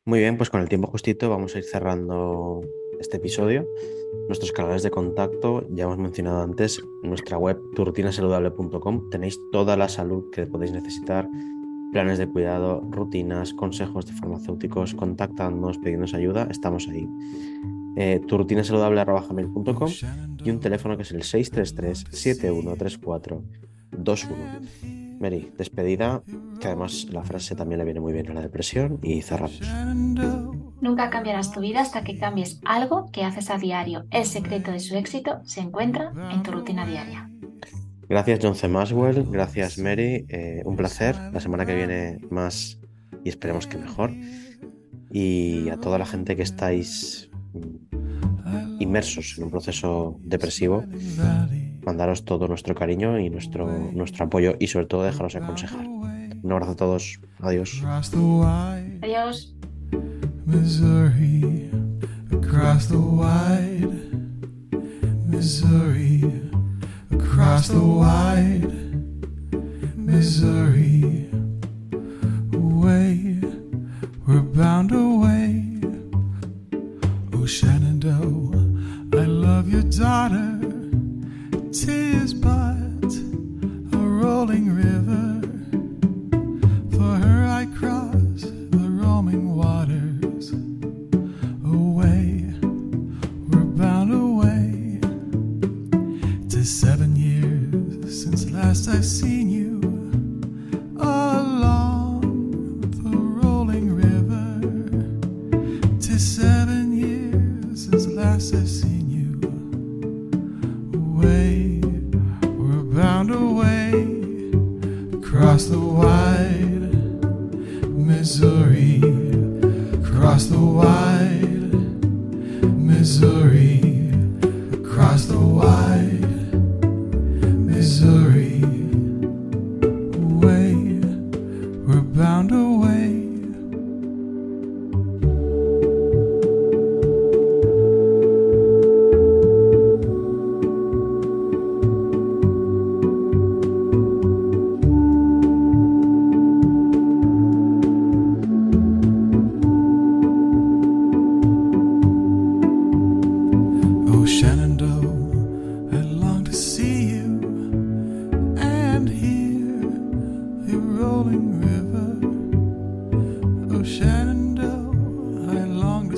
Muy 0.08 0.20
bien, 0.20 0.38
pues 0.38 0.49
con 0.49 0.62
el 0.62 0.70
tiempo 0.70 0.88
justito 0.88 1.30
vamos 1.30 1.53
a 1.53 1.58
ir 1.58 1.66
cerrando 1.66 2.62
este 2.97 3.18
episodio. 3.18 3.68
Nuestros 4.28 4.53
canales 4.53 4.82
de 4.82 4.89
contacto, 4.89 5.68
ya 5.70 5.84
hemos 5.84 5.97
mencionado 5.97 6.41
antes, 6.43 6.82
nuestra 7.03 7.38
web 7.38 7.60
turrutinasaludable.com. 7.76 9.10
Tenéis 9.10 9.38
toda 9.51 9.76
la 9.76 9.89
salud 9.89 10.30
que 10.32 10.47
podéis 10.47 10.72
necesitar, 10.72 11.28
planes 11.91 12.20
de 12.20 12.28
cuidado, 12.30 12.88
rutinas, 12.89 13.53
consejos 13.53 14.05
de 14.05 14.14
farmacéuticos, 14.14 14.95
contactándonos, 14.95 15.78
pidiéndonos 15.80 16.14
ayuda, 16.14 16.47
estamos 16.49 16.88
ahí. 16.88 17.05
Eh, 17.97 18.22
y 20.45 20.49
un 20.49 20.60
teléfono 20.62 20.95
que 20.95 21.03
es 21.03 21.12
el 21.12 21.24
633 21.24 22.05
7134 22.12 23.43
21. 23.91 24.97
Mary, 25.20 25.51
despedida, 25.57 26.24
que 26.59 26.68
además 26.68 27.07
la 27.11 27.24
frase 27.24 27.55
también 27.55 27.80
le 27.80 27.86
viene 27.86 27.99
muy 27.99 28.13
bien 28.13 28.30
a 28.30 28.34
la 28.34 28.41
depresión 28.41 28.99
y 29.01 29.22
cerramos. 29.22 29.61
Nunca 30.82 31.09
cambiarás 31.09 31.51
tu 31.51 31.59
vida 31.59 31.82
hasta 31.82 32.03
que 32.03 32.18
cambies 32.18 32.61
algo 32.65 33.09
que 33.11 33.24
haces 33.24 33.49
a 33.49 33.57
diario. 33.57 34.05
El 34.11 34.26
secreto 34.26 34.72
de 34.72 34.80
su 34.80 34.95
éxito 34.95 35.39
se 35.43 35.61
encuentra 35.61 36.11
en 36.32 36.43
tu 36.43 36.51
rutina 36.51 36.86
diaria. 36.86 37.30
Gracias 38.09 38.39
John 38.41 38.55
C. 38.55 38.68
Maswell, 38.70 39.26
gracias 39.30 39.78
Mary, 39.78 40.26
eh, 40.30 40.61
un 40.65 40.78
placer. 40.78 41.15
La 41.34 41.39
semana 41.39 41.65
que 41.65 41.76
viene 41.76 42.20
más 42.30 42.80
y 43.24 43.30
esperemos 43.30 43.68
que 43.68 43.78
mejor. 43.78 44.11
Y 45.11 45.70
a 45.70 45.78
toda 45.78 45.97
la 45.97 46.05
gente 46.05 46.36
que 46.36 46.43
estáis 46.43 47.30
mm, 47.53 48.82
inmersos 48.82 49.38
en 49.38 49.45
un 49.45 49.49
proceso 49.49 50.20
depresivo, 50.22 50.84
mandaros 51.88 52.25
todo 52.25 52.49
nuestro 52.49 52.75
cariño 52.75 53.17
y 53.17 53.29
nuestro, 53.29 53.65
nuestro 53.93 54.25
apoyo 54.25 54.55
y 54.59 54.67
sobre 54.67 54.88
todo 54.88 55.03
dejaros 55.03 55.35
aconsejar. 55.35 55.88
Un 55.88 56.51
abrazo 56.51 56.71
a 56.73 56.75
todos, 56.75 57.19
adiós. 57.39 57.81
Adiós. 59.01 59.55
Missouri, 60.45 61.69
across 62.31 62.88
the 62.88 62.97
wide 62.97 63.97
Missouri, 65.25 66.23
across 67.11 67.67
the 67.69 67.79
wide 67.79 68.71
Missouri, 69.95 71.29
away, 72.53 73.39
we're 74.25 74.41
bound 74.41 74.91
away. 74.91 75.81
Oh, 77.33 77.45
Shenandoah, 77.45 79.19
I 79.21 79.25
love 79.25 79.69
your 79.69 79.83
daughter. 79.83 80.76
Tis 81.80 82.34
but 82.34 83.13
a 83.93 83.97
rolling 83.97 84.67
river. 84.73 85.41
For 86.89 87.15
her 87.23 87.45
I 87.45 87.67
cross 87.78 88.41
the 88.41 88.89
roaming 88.89 89.55
waters. 89.55 90.51
Away, 91.63 92.51
we're 93.47 93.69
bound 93.78 94.11
away. 94.11 94.99
Seven 96.63 97.15
years 97.15 98.23
since 98.23 98.51
last 98.51 98.89
I've 98.89 99.05
seen 99.05 99.49
you 99.49 99.57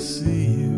see 0.00 0.46
you. 0.46 0.69